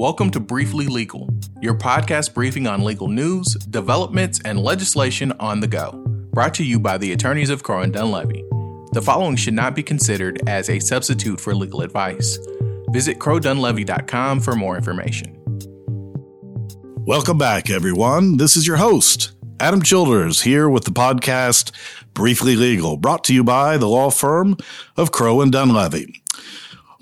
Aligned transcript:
Welcome 0.00 0.30
to 0.30 0.40
Briefly 0.40 0.86
Legal, 0.86 1.28
your 1.60 1.74
podcast 1.74 2.32
briefing 2.32 2.66
on 2.66 2.82
legal 2.82 3.06
news, 3.06 3.52
developments, 3.68 4.40
and 4.46 4.58
legislation 4.58 5.30
on 5.38 5.60
the 5.60 5.66
go. 5.66 6.02
Brought 6.32 6.54
to 6.54 6.64
you 6.64 6.80
by 6.80 6.96
the 6.96 7.12
attorneys 7.12 7.50
of 7.50 7.62
Crowe 7.62 7.82
and 7.82 7.92
Dunlevy. 7.92 8.42
The 8.94 9.02
following 9.02 9.36
should 9.36 9.52
not 9.52 9.76
be 9.76 9.82
considered 9.82 10.40
as 10.48 10.70
a 10.70 10.78
substitute 10.78 11.38
for 11.38 11.54
legal 11.54 11.82
advice. 11.82 12.38
Visit 12.92 13.18
crowedunlevy.com 13.18 14.40
for 14.40 14.56
more 14.56 14.74
information. 14.74 15.36
Welcome 17.04 17.36
back, 17.36 17.68
everyone. 17.68 18.38
This 18.38 18.56
is 18.56 18.66
your 18.66 18.78
host, 18.78 19.32
Adam 19.60 19.82
Childers, 19.82 20.40
here 20.40 20.70
with 20.70 20.84
the 20.84 20.92
podcast 20.92 21.72
Briefly 22.14 22.56
Legal, 22.56 22.96
brought 22.96 23.22
to 23.24 23.34
you 23.34 23.44
by 23.44 23.76
the 23.76 23.86
law 23.86 24.08
firm 24.08 24.56
of 24.96 25.12
Crowe 25.12 25.42
and 25.42 25.52
Dunlevy. 25.52 26.20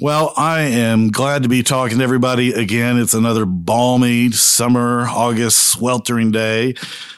Well, 0.01 0.33
I 0.37 0.61
am 0.61 1.11
glad 1.11 1.43
to 1.43 1.49
be 1.49 1.64
talking 1.64 1.99
to 1.99 2.05
everybody 2.05 2.53
again. 2.53 2.99
It's 2.99 3.14
another 3.14 3.45
balmy 3.45 4.31
summer, 4.31 5.09
August 5.09 5.71
sweltering 5.71 6.31
day, 6.31 6.77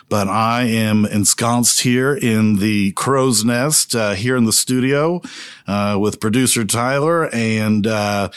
but 0.08 0.28
I 0.28 0.62
am 0.62 1.04
ensconced 1.04 1.80
here 1.80 2.14
in 2.14 2.56
the 2.56 2.92
crow's 2.92 3.44
nest, 3.44 3.94
uh, 3.94 4.14
here 4.14 4.34
in 4.34 4.46
the 4.46 4.52
studio, 4.54 5.20
uh, 5.66 5.98
with 6.00 6.20
producer 6.20 6.64
Tyler 6.64 7.28
and, 7.34 7.86
uh, 7.86 8.30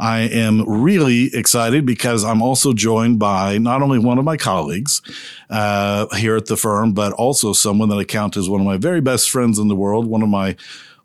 I 0.00 0.20
am 0.20 0.64
really 0.64 1.34
excited 1.34 1.84
because 1.84 2.22
I'm 2.22 2.40
also 2.40 2.72
joined 2.72 3.18
by 3.18 3.58
not 3.58 3.82
only 3.82 3.98
one 3.98 4.16
of 4.16 4.24
my 4.24 4.36
colleagues 4.36 5.02
uh, 5.50 6.06
here 6.14 6.36
at 6.36 6.46
the 6.46 6.56
firm, 6.56 6.92
but 6.92 7.12
also 7.14 7.52
someone 7.52 7.88
that 7.88 7.96
I 7.96 8.04
count 8.04 8.36
as 8.36 8.48
one 8.48 8.60
of 8.60 8.64
my 8.64 8.76
very 8.76 9.00
best 9.00 9.28
friends 9.28 9.58
in 9.58 9.66
the 9.66 9.74
world, 9.74 10.06
one 10.06 10.22
of 10.22 10.28
my 10.28 10.54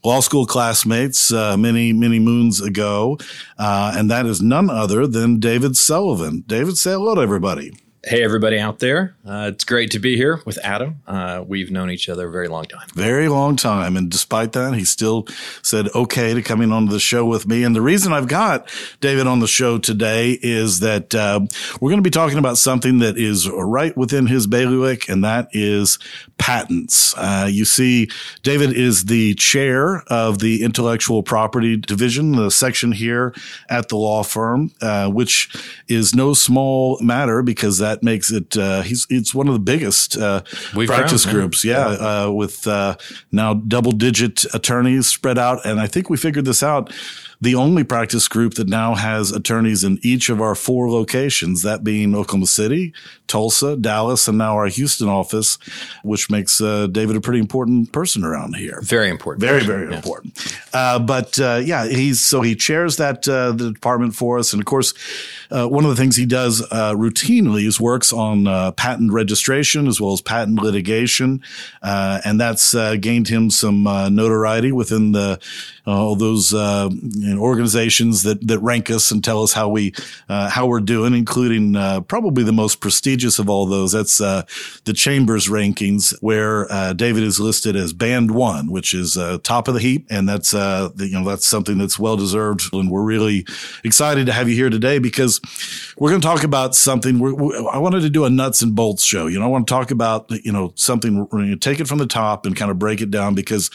law 0.03 0.19
school 0.19 0.45
classmates 0.45 1.31
uh, 1.31 1.55
many, 1.57 1.93
many 1.93 2.19
moons 2.19 2.61
ago. 2.61 3.17
Uh, 3.57 3.93
and 3.95 4.09
that 4.11 4.25
is 4.25 4.41
none 4.41 4.69
other 4.69 5.07
than 5.07 5.39
David 5.39 5.77
Sullivan. 5.77 6.43
David, 6.47 6.77
say 6.77 6.91
hello 6.91 7.15
to 7.15 7.21
everybody. 7.21 7.73
Hey, 8.05 8.21
everybody 8.21 8.59
out 8.59 8.79
there. 8.79 9.15
Uh, 9.25 9.49
it's 9.53 9.63
great 9.63 9.91
to 9.91 9.99
be 9.99 10.17
here 10.17 10.41
with 10.45 10.59
Adam. 10.61 11.01
Uh, 11.07 11.41
we've 11.47 11.71
known 11.71 11.89
each 11.89 12.09
other 12.09 12.27
a 12.27 12.31
very 12.31 12.49
long 12.49 12.65
time. 12.65 12.85
Very 12.93 13.29
long 13.29 13.55
time. 13.55 13.95
And 13.95 14.11
despite 14.11 14.51
that, 14.51 14.73
he 14.73 14.83
still 14.83 15.25
said 15.61 15.87
okay 15.95 16.33
to 16.33 16.41
coming 16.41 16.73
on 16.73 16.87
the 16.87 16.99
show 16.99 17.25
with 17.25 17.47
me. 17.47 17.63
And 17.63 17.73
the 17.73 17.81
reason 17.81 18.11
I've 18.11 18.27
got 18.27 18.69
David 18.99 19.25
on 19.25 19.39
the 19.39 19.47
show 19.47 19.77
today 19.77 20.37
is 20.41 20.81
that 20.81 21.15
uh, 21.15 21.39
we're 21.79 21.91
going 21.91 22.03
to 22.03 22.03
be 22.03 22.09
talking 22.09 22.37
about 22.37 22.57
something 22.57 22.99
that 22.99 23.17
is 23.17 23.49
right 23.49 23.95
within 23.95 24.27
his 24.27 24.47
bailiwick, 24.47 25.07
and 25.07 25.23
that 25.23 25.47
is 25.53 25.97
patents. 26.37 27.15
Uh, 27.15 27.47
you 27.49 27.63
see, 27.63 28.09
David 28.41 28.73
is 28.73 29.05
the 29.05 29.33
chair 29.35 30.03
of 30.07 30.39
the 30.39 30.61
intellectual 30.61 31.23
property 31.23 31.77
division, 31.77 32.33
the 32.33 32.51
section 32.51 32.91
here 32.91 33.33
at 33.69 33.87
the 33.87 33.95
law 33.95 34.23
firm, 34.23 34.73
uh, 34.81 35.09
which 35.09 35.55
is 35.87 36.13
no 36.13 36.33
small 36.33 36.99
matter 36.99 37.41
because 37.41 37.77
that 37.77 37.92
that 37.93 38.03
makes 38.03 38.31
it. 38.31 38.57
Uh, 38.57 38.81
he's 38.81 39.05
it's 39.09 39.33
one 39.33 39.47
of 39.47 39.53
the 39.53 39.59
biggest 39.59 40.17
uh, 40.17 40.41
practice 40.85 41.25
found, 41.25 41.35
groups. 41.35 41.63
Yeah, 41.63 41.91
yeah. 41.91 42.23
Uh, 42.25 42.31
with 42.31 42.67
uh, 42.67 42.95
now 43.31 43.53
double 43.53 43.91
digit 43.91 44.45
attorneys 44.53 45.07
spread 45.07 45.37
out, 45.37 45.65
and 45.65 45.79
I 45.79 45.87
think 45.87 46.09
we 46.09 46.17
figured 46.17 46.45
this 46.45 46.63
out 46.63 46.91
the 47.43 47.55
only 47.55 47.83
practice 47.83 48.29
group 48.29 48.53
that 48.53 48.69
now 48.69 48.95
has 48.95 49.31
attorneys 49.31 49.83
in 49.83 49.99
each 50.01 50.29
of 50.29 50.41
our 50.41 50.55
four 50.55 50.89
locations, 50.89 51.61
that 51.63 51.83
being 51.83 52.15
Oklahoma 52.15 52.47
City, 52.47 52.93
Tulsa, 53.27 53.75
Dallas, 53.75 54.27
and 54.29 54.37
now 54.37 54.53
our 54.53 54.67
Houston 54.67 55.09
office, 55.09 55.57
which 56.03 56.29
makes 56.29 56.61
uh, 56.61 56.87
David 56.87 57.17
a 57.17 57.21
pretty 57.21 57.39
important 57.39 57.91
person 57.91 58.23
around 58.23 58.55
here. 58.55 58.79
Very 58.81 59.09
important. 59.09 59.41
Very, 59.41 59.63
very 59.63 59.89
yeah. 59.89 59.95
important. 59.97 60.57
Uh, 60.71 60.99
but 60.99 61.37
uh, 61.37 61.61
yeah, 61.63 61.85
he's 61.87 62.21
so 62.21 62.41
he 62.41 62.55
chairs 62.55 62.95
that 62.97 63.27
uh, 63.27 63.51
the 63.51 63.73
department 63.73 64.15
for 64.15 64.39
us, 64.39 64.53
and 64.53 64.61
of 64.61 64.65
course, 64.65 64.93
uh, 65.51 65.67
one 65.67 65.83
of 65.83 65.89
the 65.89 65.97
things 65.97 66.15
he 66.15 66.25
does 66.25 66.61
uh, 66.71 66.93
routinely 66.93 67.67
is 67.67 67.79
works 67.79 68.13
on 68.13 68.45
patent 68.73 69.11
registration 69.11 69.87
as 69.87 69.99
well 69.99 70.13
as 70.13 70.21
patent 70.21 70.61
litigation, 70.61 71.41
and 71.81 72.39
that's 72.39 72.73
gained 72.99 73.27
him 73.27 73.49
some 73.49 73.83
notoriety 73.83 74.71
within 74.71 75.11
the 75.11 75.39
all 75.85 76.15
those 76.15 76.53
you 76.53 76.59
know, 76.59 77.32
organizations 77.39 78.23
that 78.23 78.45
that 78.47 78.59
rank 78.59 78.89
us 78.89 79.11
and 79.11 79.23
tell 79.23 79.43
us 79.43 79.53
how 79.53 79.69
we 79.69 79.93
uh, 80.29 80.49
how 80.49 80.65
we're 80.65 80.79
doing, 80.79 81.13
including 81.13 81.75
uh, 81.75 82.01
probably 82.01 82.43
the 82.43 82.53
most 82.53 82.79
prestigious 82.79 83.39
of 83.39 83.49
all 83.49 83.65
those. 83.65 83.91
That's 83.91 84.21
uh, 84.21 84.43
the 84.85 84.93
Chambers 84.93 85.47
rankings, 85.47 86.15
where 86.21 86.71
uh, 86.71 86.93
David 86.93 87.23
is 87.23 87.39
listed 87.39 87.75
as 87.75 87.93
Band 87.93 88.31
One, 88.31 88.71
which 88.71 88.93
is 88.93 89.17
uh, 89.17 89.37
top 89.43 89.67
of 89.67 89.73
the 89.73 89.79
heap, 89.79 90.07
and 90.09 90.27
that's 90.27 90.53
uh, 90.53 90.89
the, 90.95 91.07
you 91.07 91.19
know 91.19 91.27
that's 91.27 91.45
something 91.45 91.77
that's 91.77 91.99
well 91.99 92.17
deserved. 92.17 92.73
And 92.73 92.89
we're 92.89 93.03
really 93.03 93.45
excited 93.83 94.25
to 94.25 94.33
have 94.33 94.49
you 94.49 94.55
here 94.55 94.69
today 94.69 94.99
because 94.99 95.39
we're 95.97 96.09
going 96.09 96.21
to 96.21 96.27
talk 96.27 96.43
about 96.43 96.75
something. 96.75 97.19
We're, 97.19 97.33
we, 97.33 97.69
I 97.71 97.77
wanted 97.77 98.01
to 98.01 98.09
do 98.09 98.25
a 98.25 98.29
nuts 98.29 98.61
and 98.61 98.75
bolts 98.75 99.03
show. 99.03 99.27
You 99.27 99.39
know, 99.39 99.45
I 99.45 99.49
want 99.49 99.67
to 99.67 99.71
talk 99.71 99.91
about 99.91 100.29
you 100.29 100.51
know 100.51 100.73
something. 100.75 101.17
We're 101.17 101.25
going 101.25 101.51
to 101.51 101.57
take 101.57 101.79
it 101.79 101.87
from 101.87 101.99
the 101.99 102.07
top 102.07 102.45
and 102.45 102.55
kind 102.55 102.71
of 102.71 102.79
break 102.79 103.01
it 103.01 103.11
down 103.11 103.35
because 103.35 103.69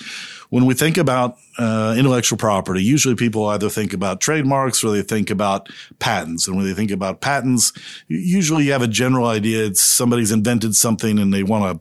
when 0.50 0.64
we 0.64 0.74
think 0.74 0.96
about 0.96 1.36
uh, 1.58 1.94
intellectual 1.98 2.38
property, 2.38 2.82
usually 2.82 3.14
people 3.14 3.46
either 3.46 3.68
think 3.68 3.92
about 3.92 4.20
trademarks 4.20 4.82
or 4.82 4.92
they 4.92 5.02
think 5.02 5.30
about 5.30 5.68
patents. 5.98 6.46
And 6.46 6.56
when 6.56 6.66
they 6.66 6.72
think 6.72 6.90
about 6.90 7.20
patents, 7.20 7.72
usually 8.06 8.64
you 8.64 8.72
have 8.72 8.82
a 8.82 8.88
general 8.88 9.26
idea. 9.26 9.64
It's 9.66 9.82
somebody's 9.82 10.32
invented 10.32 10.74
something 10.74 11.18
and 11.18 11.34
they 11.34 11.42
want 11.42 11.80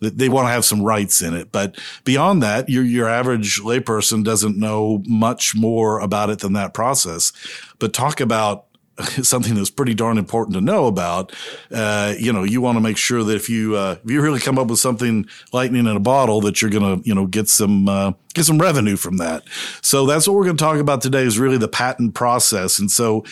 to, 0.00 0.10
they 0.10 0.28
want 0.28 0.46
to 0.46 0.52
have 0.52 0.64
some 0.64 0.82
rights 0.82 1.22
in 1.22 1.34
it. 1.34 1.52
But 1.52 1.78
beyond 2.04 2.42
that, 2.42 2.68
your, 2.68 2.84
your 2.84 3.08
average 3.08 3.60
layperson 3.60 4.24
doesn't 4.24 4.58
know 4.58 5.02
much 5.06 5.54
more 5.54 5.98
about 6.00 6.28
it 6.28 6.40
than 6.40 6.52
that 6.52 6.74
process. 6.74 7.32
But 7.78 7.94
talk 7.94 8.20
about 8.20 8.66
something 9.22 9.54
that's 9.54 9.70
pretty 9.70 9.94
darn 9.94 10.18
important 10.18 10.54
to 10.54 10.60
know 10.60 10.86
about. 10.86 11.32
Uh, 11.70 12.14
you 12.18 12.32
know, 12.32 12.44
you 12.44 12.60
want 12.60 12.76
to 12.76 12.80
make 12.80 12.96
sure 12.96 13.22
that 13.24 13.34
if 13.34 13.48
you 13.48 13.76
uh, 13.76 13.96
if 14.04 14.10
you 14.10 14.20
really 14.20 14.40
come 14.40 14.58
up 14.58 14.68
with 14.68 14.78
something 14.78 15.26
lightning 15.52 15.86
in 15.86 15.96
a 15.96 16.00
bottle, 16.00 16.40
that 16.42 16.60
you're 16.60 16.70
to 16.70 17.00
you 17.04 17.14
know 17.14 17.26
get 17.26 17.48
some 17.48 17.88
uh, 17.88 18.12
get 18.34 18.44
some 18.44 18.58
revenue 18.58 18.96
from 18.96 19.16
that. 19.18 19.44
So 19.80 20.06
that's 20.06 20.26
what 20.26 20.34
we're 20.34 20.44
going 20.44 20.56
to 20.56 20.64
talk 20.64 20.78
about 20.78 21.00
today 21.00 21.22
is 21.22 21.38
really 21.38 21.58
the 21.58 21.68
patent 21.68 22.14
process. 22.14 22.78
And 22.78 22.90
so. 22.90 23.24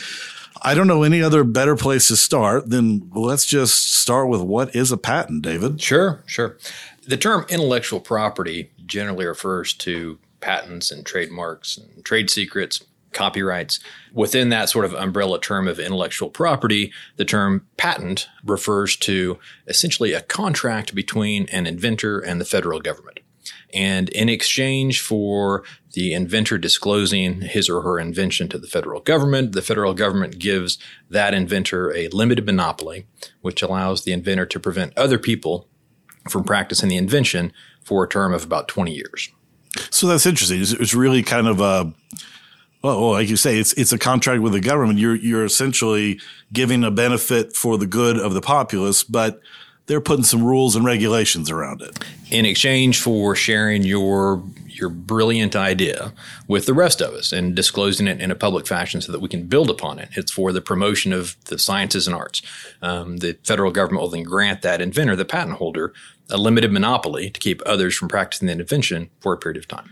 I 0.63 0.75
don't 0.75 0.87
know 0.87 1.05
any 1.05 1.23
other 1.23 1.43
better 1.43 1.75
place 1.75 2.09
to 2.09 2.17
start 2.17 2.69
than 2.69 3.11
let's 3.15 3.47
just 3.47 3.95
start 3.95 4.29
with 4.29 4.43
what 4.43 4.77
is 4.77 4.93
a 4.93 4.99
patent, 4.99 5.41
David? 5.41 5.81
Sure, 5.81 6.23
sure. 6.27 6.59
The 7.07 7.17
term 7.17 7.47
intellectual 7.49 7.99
property 7.99 8.71
generally 8.85 9.25
refers 9.25 9.73
to 9.75 10.19
patents 10.41 10.91
and 10.91 11.07
trademarks 11.07 11.79
and 11.79 12.05
trade 12.05 12.29
secrets, 12.29 12.85
copyrights. 13.13 13.81
Within 14.13 14.49
that 14.51 14.69
sort 14.69 14.85
of 14.85 14.95
umbrella 14.95 15.41
term 15.41 15.67
of 15.69 15.79
intellectual 15.79 16.31
property, 16.31 16.93
the 17.17 17.25
term 17.25 17.67
patent 17.77 18.29
refers 18.45 18.97
to 18.99 19.39
essentially 19.67 20.13
a 20.13 20.23
contract 20.23 20.95
between 20.95 21.47
an 21.49 21.67
inventor 21.67 22.21
and 22.21 22.41
the 22.41 22.45
federal 22.45 22.81
government. 22.81 23.21
And 23.73 24.09
in 24.11 24.29
exchange 24.29 25.01
for 25.01 25.65
the 25.93 26.13
inventor 26.13 26.59
disclosing 26.59 27.41
his 27.43 27.69
or 27.69 27.83
her 27.83 27.99
invention 27.99 28.49
to 28.49 28.59
the 28.59 28.67
federal 28.67 29.01
government, 29.01 29.53
the 29.53 29.63
federal 29.63 29.95
government 29.95 30.39
gives 30.39 30.79
that 31.09 31.35
inventor 31.35 31.95
a 31.95 32.09
limited 32.09 32.47
monopoly, 32.47 33.07
which 33.41 33.63
allows 33.63 34.05
the 34.05 34.13
inventor 34.13 34.47
to 34.47 34.61
prevent 34.61 34.97
other 34.97 35.19
people 35.19 35.69
from 36.29 36.45
practicing 36.45 36.89
the 36.89 36.97
invention 36.97 37.53
for 37.83 38.05
a 38.05 38.09
term 38.09 38.35
of 38.35 38.45
about 38.45 38.69
20 38.69 38.93
years. 38.93 39.31
So 39.91 40.07
that's 40.07 40.27
interesting. 40.27 40.61
It's 40.61 40.95
really 40.95 41.23
kind 41.23 41.47
of 41.47 41.61
a 41.61 41.93
well, 42.83 43.11
like 43.13 43.29
you 43.29 43.37
say, 43.37 43.59
it's 43.59 43.73
it's 43.75 43.93
a 43.93 43.99
contract 43.99 44.43
with 44.43 44.53
the 44.53 44.61
government. 44.61 44.99
You're 44.99 45.17
you're 45.17 45.45
essentially 45.45 46.21
giving 46.53 46.83
a 46.83 46.91
benefit 46.91 47.55
for 47.55 47.77
the 47.77 47.87
good 47.87 48.19
of 48.19 48.33
the 48.33 48.41
populace, 48.41 49.05
but 49.05 49.41
they're 49.87 50.01
putting 50.01 50.25
some 50.25 50.43
rules 50.43 50.77
and 50.77 50.85
regulations 50.85 51.51
around 51.51 51.83
it. 51.83 51.99
In 52.31 52.47
exchange 52.47 53.01
for 53.01 53.35
sharing 53.35 53.83
your 53.83 54.43
your 54.67 54.89
brilliant 54.89 55.55
idea 55.55 56.15
with 56.49 56.65
the 56.65 56.73
rest 56.73 57.03
of 57.03 57.13
us 57.13 57.33
and 57.33 57.55
disclosing 57.55 58.07
it 58.07 58.19
in 58.19 58.31
a 58.31 58.35
public 58.35 58.67
fashion 58.67 59.03
so 59.03 59.13
that 59.13 59.21
we 59.21 59.29
can 59.29 59.47
build 59.47 59.69
upon 59.69 59.99
it. 59.99 60.09
It's 60.13 60.33
for 60.33 60.53
the 60.53 60.63
promotion 60.63 61.13
of 61.13 61.37
the 61.47 61.59
sciences 61.59 62.07
and 62.07 62.17
arts. 62.17 62.41
Um, 62.81 63.19
the 63.19 63.37
federal 63.45 63.73
government 63.73 64.01
will 64.01 64.09
then 64.09 64.23
grant 64.23 64.63
that 64.63 64.81
inventor, 64.81 65.17
the 65.17 65.27
patent 65.27 65.59
holder, 65.59 65.93
a 66.31 66.39
limited 66.39 66.73
monopoly 66.73 67.29
to 67.29 67.41
keep 67.41 67.61
others 67.67 67.95
from 67.95 68.09
practicing 68.09 68.47
the 68.47 68.55
invention 68.55 69.11
for 69.21 69.35
a 69.35 69.37
period 69.37 69.59
of 69.59 69.69
time 69.69 69.91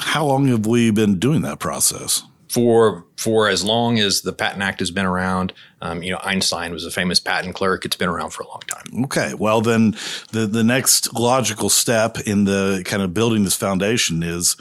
how 0.00 0.24
long 0.24 0.46
have 0.48 0.66
we 0.66 0.90
been 0.90 1.18
doing 1.18 1.42
that 1.42 1.58
process? 1.58 2.22
For 2.48 3.06
for 3.16 3.48
as 3.48 3.64
long 3.64 3.98
as 3.98 4.22
the 4.22 4.32
Patent 4.32 4.62
Act 4.62 4.80
has 4.80 4.90
been 4.90 5.06
around, 5.06 5.54
um, 5.80 6.02
you 6.02 6.12
know 6.12 6.20
Einstein 6.22 6.72
was 6.72 6.84
a 6.84 6.90
famous 6.90 7.18
patent 7.18 7.54
clerk. 7.54 7.86
It's 7.86 7.96
been 7.96 8.10
around 8.10 8.30
for 8.30 8.42
a 8.42 8.48
long 8.48 8.60
time. 8.66 9.04
Okay, 9.04 9.32
well 9.34 9.62
then 9.62 9.96
the 10.32 10.46
the 10.46 10.62
next 10.62 11.14
logical 11.14 11.70
step 11.70 12.18
in 12.20 12.44
the 12.44 12.82
kind 12.84 13.02
of 13.02 13.14
building 13.14 13.44
this 13.44 13.56
foundation 13.56 14.22
is, 14.22 14.56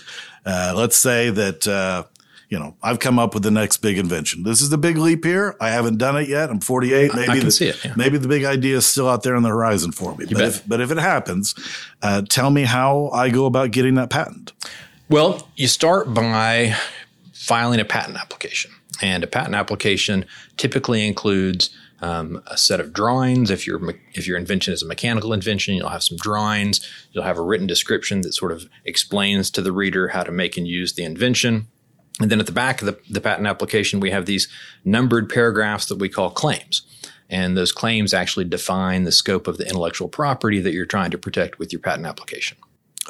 uh, 0.46 0.74
let's 0.74 0.96
say 0.96 1.32
that 1.32 1.68
uh, 1.68 2.06
you 2.52 2.60
know, 2.60 2.76
I've 2.84 3.00
come 3.00 3.18
up 3.18 3.34
with 3.34 3.44
the 3.44 3.52
next 3.52 3.78
big 3.78 3.98
invention. 3.98 4.44
This 4.44 4.62
is 4.62 4.70
the 4.70 4.78
big 4.78 4.98
leap 4.98 5.24
here. 5.24 5.56
I 5.62 5.70
haven't 5.70 5.98
done 5.98 6.18
it 6.18 6.28
yet. 6.28 6.50
I'm 6.50 6.60
48. 6.60 7.16
Maybe 7.16 7.30
I 7.30 7.36
can 7.38 7.46
the, 7.46 7.52
see 7.52 7.68
it. 7.68 7.84
Yeah. 7.84 7.94
Maybe 7.96 8.18
the 8.18 8.28
big 8.28 8.44
idea 8.44 8.76
is 8.76 8.86
still 8.86 9.08
out 9.08 9.24
there 9.24 9.38
on 9.38 9.44
the 9.44 9.50
horizon 9.50 9.94
for 9.94 10.14
me. 10.18 10.26
but 10.26 10.42
if, 10.42 10.68
but 10.68 10.82
if 10.82 10.92
it 10.92 10.98
happens, 10.98 11.56
uh, 12.02 12.24
tell 12.28 12.50
me 12.50 12.64
how 12.64 13.10
I 13.14 13.30
go 13.30 13.46
about 13.46 13.72
getting 13.72 13.96
that 13.96 14.10
patent. 14.10 14.52
Well, 15.12 15.46
you 15.58 15.68
start 15.68 16.14
by 16.14 16.74
filing 17.34 17.82
a 17.82 17.86
patent 17.86 18.18
application. 18.18 18.72
And 19.02 19.26
a 19.26 19.28
patent 19.28 19.56
application 19.56 20.24
typically 20.56 21.06
includes 21.06 21.70
um, 22.02 22.42
a 22.48 22.58
set 22.58 22.80
of 22.80 22.94
drawings. 22.94 23.52
If 23.52 23.68
your 23.68 23.82
if 24.14 24.26
your 24.26 24.38
invention 24.38 24.74
is 24.74 24.82
a 24.82 24.88
mechanical 24.88 25.34
invention, 25.34 25.76
you'll 25.76 25.90
have 25.90 26.04
some 26.04 26.16
drawings. 26.16 26.80
You'll 27.12 27.26
have 27.26 27.38
a 27.38 27.42
written 27.42 27.68
description 27.68 28.22
that 28.22 28.32
sort 28.32 28.54
of 28.54 28.70
explains 28.86 29.52
to 29.52 29.62
the 29.62 29.74
reader 29.74 30.08
how 30.08 30.24
to 30.24 30.32
make 30.32 30.56
and 30.56 30.66
use 30.66 30.94
the 30.94 31.04
invention. 31.04 31.68
And 32.22 32.32
then 32.32 32.40
at 32.40 32.46
the 32.46 32.54
back 32.54 32.82
of 32.82 32.86
the, 32.86 32.98
the 33.10 33.20
patent 33.20 33.48
application, 33.48 34.00
we 34.00 34.12
have 34.12 34.28
these 34.28 34.48
numbered 34.86 35.30
paragraphs 35.30 35.88
that 35.88 36.00
we 36.00 36.08
call 36.08 36.30
claims. 36.30 36.84
And 37.30 37.58
those 37.58 37.74
claims 37.74 38.14
actually 38.14 38.46
define 38.46 39.04
the 39.04 39.12
scope 39.12 39.50
of 39.50 39.58
the 39.58 39.68
intellectual 39.68 40.08
property 40.08 40.62
that 40.62 40.72
you're 40.72 40.86
trying 40.86 41.12
to 41.12 41.18
protect 41.18 41.60
with 41.60 41.74
your 41.74 41.82
patent 41.82 42.08
application. 42.08 42.58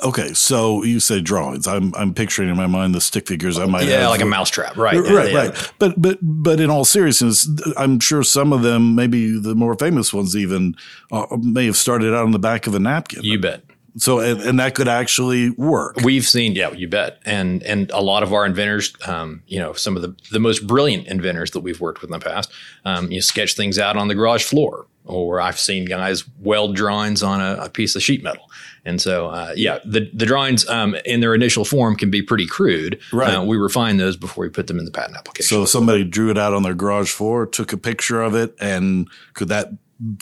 Okay, 0.03 0.33
so 0.33 0.83
you 0.83 1.00
say 1.00 1.21
drawings. 1.21 1.68
I'm 1.68 1.94
I'm 1.95 2.13
picturing 2.13 2.50
in 2.50 2.57
my 2.57 2.68
mind 2.68 2.95
the 2.95 3.01
stick 3.01 3.27
figures 3.27 3.59
I 3.59 3.65
might 3.65 3.86
yeah, 3.86 4.01
have. 4.01 4.09
like 4.09 4.21
a 4.21 4.25
mousetrap, 4.25 4.75
right? 4.75 4.98
right, 4.98 5.31
yeah, 5.31 5.38
right. 5.38 5.74
But 5.77 6.01
but 6.01 6.18
but 6.21 6.59
in 6.59 6.69
all 6.69 6.86
seriousness, 6.86 7.48
I'm 7.77 8.00
sure 8.00 8.24
some 8.24 8.51
of 8.51 8.63
them, 8.63 8.95
maybe 8.95 9.38
the 9.38 9.53
more 9.53 9.75
famous 9.75 10.13
ones, 10.13 10.36
even 10.36 10.75
uh, 11.12 11.27
may 11.39 11.65
have 11.65 11.77
started 11.77 12.13
out 12.13 12.24
on 12.24 12.31
the 12.31 12.39
back 12.39 12.65
of 12.65 12.74
a 12.74 12.80
napkin. 12.80 13.24
You 13.24 13.39
bet. 13.39 13.63
So 13.97 14.19
and, 14.19 14.41
and, 14.41 14.59
that 14.59 14.73
could 14.75 14.88
actually 14.88 15.49
work. 15.51 15.97
We've 16.03 16.25
seen, 16.25 16.53
yeah, 16.53 16.71
you 16.71 16.88
bet, 16.88 17.19
and 17.25 17.61
and 17.63 17.91
a 17.91 18.01
lot 18.01 18.23
of 18.23 18.33
our 18.33 18.45
inventors, 18.45 18.93
um, 19.05 19.43
you 19.47 19.59
know, 19.59 19.73
some 19.73 19.95
of 19.95 20.01
the 20.01 20.15
the 20.31 20.39
most 20.39 20.65
brilliant 20.65 21.07
inventors 21.07 21.51
that 21.51 21.59
we've 21.59 21.81
worked 21.81 22.01
with 22.01 22.09
in 22.09 22.19
the 22.19 22.23
past, 22.23 22.51
um, 22.85 23.11
you 23.11 23.21
sketch 23.21 23.55
things 23.55 23.77
out 23.77 23.97
on 23.97 24.07
the 24.07 24.15
garage 24.15 24.43
floor, 24.43 24.88
or 25.05 25.41
I've 25.41 25.59
seen 25.59 25.85
guys 25.85 26.23
weld 26.39 26.75
drawings 26.75 27.21
on 27.21 27.41
a, 27.41 27.63
a 27.63 27.69
piece 27.69 27.95
of 27.95 28.03
sheet 28.03 28.23
metal. 28.23 28.49
And 28.83 28.99
so, 28.99 29.27
uh, 29.27 29.53
yeah, 29.55 29.79
the, 29.85 30.09
the 30.13 30.25
drawings 30.25 30.67
um, 30.67 30.95
in 31.05 31.19
their 31.19 31.35
initial 31.35 31.65
form 31.65 31.95
can 31.95 32.09
be 32.09 32.21
pretty 32.21 32.47
crude. 32.47 32.99
Right. 33.13 33.35
Uh, 33.35 33.43
we 33.43 33.57
refine 33.57 33.97
those 33.97 34.17
before 34.17 34.43
we 34.43 34.49
put 34.49 34.67
them 34.67 34.79
in 34.79 34.85
the 34.85 34.91
patent 34.91 35.17
application. 35.17 35.47
So 35.47 35.65
somebody 35.65 36.03
drew 36.03 36.31
it 36.31 36.38
out 36.38 36.53
on 36.53 36.63
their 36.63 36.73
garage 36.73 37.11
floor, 37.11 37.45
took 37.45 37.73
a 37.73 37.77
picture 37.77 38.21
of 38.21 38.33
it, 38.33 38.55
and 38.59 39.07
could 39.33 39.49
that 39.49 39.69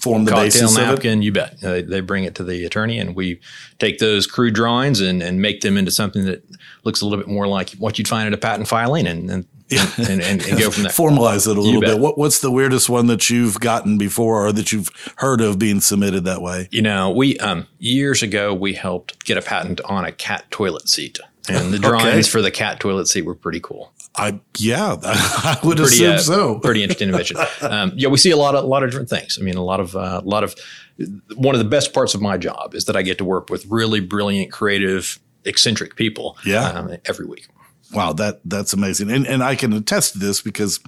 form 0.02 0.26
the 0.26 0.31
Cocktail 0.31 0.46
basis 0.46 0.78
napkin, 0.78 1.14
of 1.14 1.20
it? 1.20 1.24
you 1.24 1.31
bet. 1.31 1.64
Uh, 1.64 1.81
they 1.81 2.02
bring 2.02 2.24
it 2.24 2.36
to 2.36 2.44
the 2.44 2.66
attorney, 2.66 3.00
and 3.00 3.16
we 3.16 3.40
take 3.78 4.00
those 4.00 4.28
crude 4.28 4.54
drawings 4.54 5.00
and, 5.02 5.22
and 5.22 5.42
make 5.42 5.62
them 5.62 5.78
into 5.78 5.92
something 5.92 6.26
that 6.26 6.44
looks 6.84 7.02
a 7.02 7.06
little 7.06 7.18
bit 7.18 7.28
more 7.28 7.48
like 7.48 7.72
what 7.72 7.98
you'd 7.98 8.08
find 8.08 8.28
at 8.28 8.34
a 8.34 8.38
patent 8.38 8.68
filing, 8.68 9.08
and, 9.08 9.30
and 9.30 9.46
yeah. 9.70 9.88
and, 9.98 10.22
and, 10.22 10.42
and, 10.42 10.58
go 10.60 10.72
from 10.72 10.84
there. 10.84 10.92
Formalize 10.92 11.48
it 11.48 11.56
a 11.56 11.62
little 11.62 11.81
bit. 11.81 12.00
What, 12.00 12.18
what's 12.18 12.40
the 12.40 12.50
weirdest 12.50 12.90
one 12.90 13.06
that 13.06 13.30
you've 13.30 13.60
gotten 13.60 14.00
before 14.00 14.48
or 14.48 14.52
that 14.52 14.72
you've 14.72 14.90
heard 15.18 15.42
of 15.42 15.60
being 15.60 15.80
submitted 15.80 16.24
that 16.26 16.42
way? 16.42 16.68
You 16.72 16.81
know, 16.81 17.12
we 17.12 17.38
um, 17.38 17.68
years 17.78 18.24
ago 18.24 18.54
we 18.54 18.74
helped 18.74 19.24
get 19.26 19.38
a 19.38 19.44
patent 19.44 19.80
on 19.81 20.06
a 20.06 20.12
cat 20.12 20.50
toilet 20.50 20.90
seat, 20.90 21.20
and 21.48 21.72
the 21.72 21.78
drawings 21.88 22.26
okay. 22.26 22.30
for 22.30 22.42
the 22.42 22.50
cat 22.50 22.80
toilet 22.80 23.08
seat 23.08 23.22
were 23.22 23.36
pretty 23.36 23.60
cool. 23.60 23.94
I 24.16 24.40
yeah, 24.58 24.96
I 25.04 25.60
would 25.64 25.78
pretty, 25.78 25.94
assume 25.94 26.16
uh, 26.16 26.18
so. 26.20 26.60
pretty 26.60 26.84
interesting 26.84 27.10
invention. 27.10 27.38
Um, 27.62 27.94
yeah, 27.96 28.10
we 28.10 28.18
see 28.18 28.32
a 28.32 28.38
lot 28.38 28.56
of 28.56 28.64
a 28.64 28.68
lot 28.68 28.84
of 28.84 28.90
different 28.90 29.10
things. 29.10 29.38
I 29.40 29.44
mean, 29.44 29.56
a 29.56 29.64
lot 29.64 29.80
of 29.80 29.96
a 29.96 30.00
uh, 30.00 30.22
lot 30.24 30.44
of 30.44 30.56
one 31.36 31.56
of 31.56 31.60
the 31.60 31.68
best 31.70 31.94
parts 31.94 32.14
of 32.14 32.22
my 32.22 32.38
job 32.38 32.74
is 32.74 32.86
that 32.86 32.96
I 32.96 33.02
get 33.02 33.18
to 33.20 33.26
work 33.26 33.50
with 33.50 33.66
really 33.68 34.00
brilliant, 34.00 34.52
creative, 34.52 35.20
eccentric 35.46 35.96
people. 35.96 36.38
Yeah. 36.46 36.70
Um, 36.70 36.98
every 37.06 37.26
week. 37.26 37.48
Wow, 37.92 38.14
that 38.14 38.40
that's 38.46 38.74
amazing, 38.74 39.10
and 39.10 39.26
and 39.26 39.42
I 39.42 39.56
can 39.56 39.74
attest 39.74 40.14
to 40.14 40.20
this 40.20 40.42
because 40.42 40.80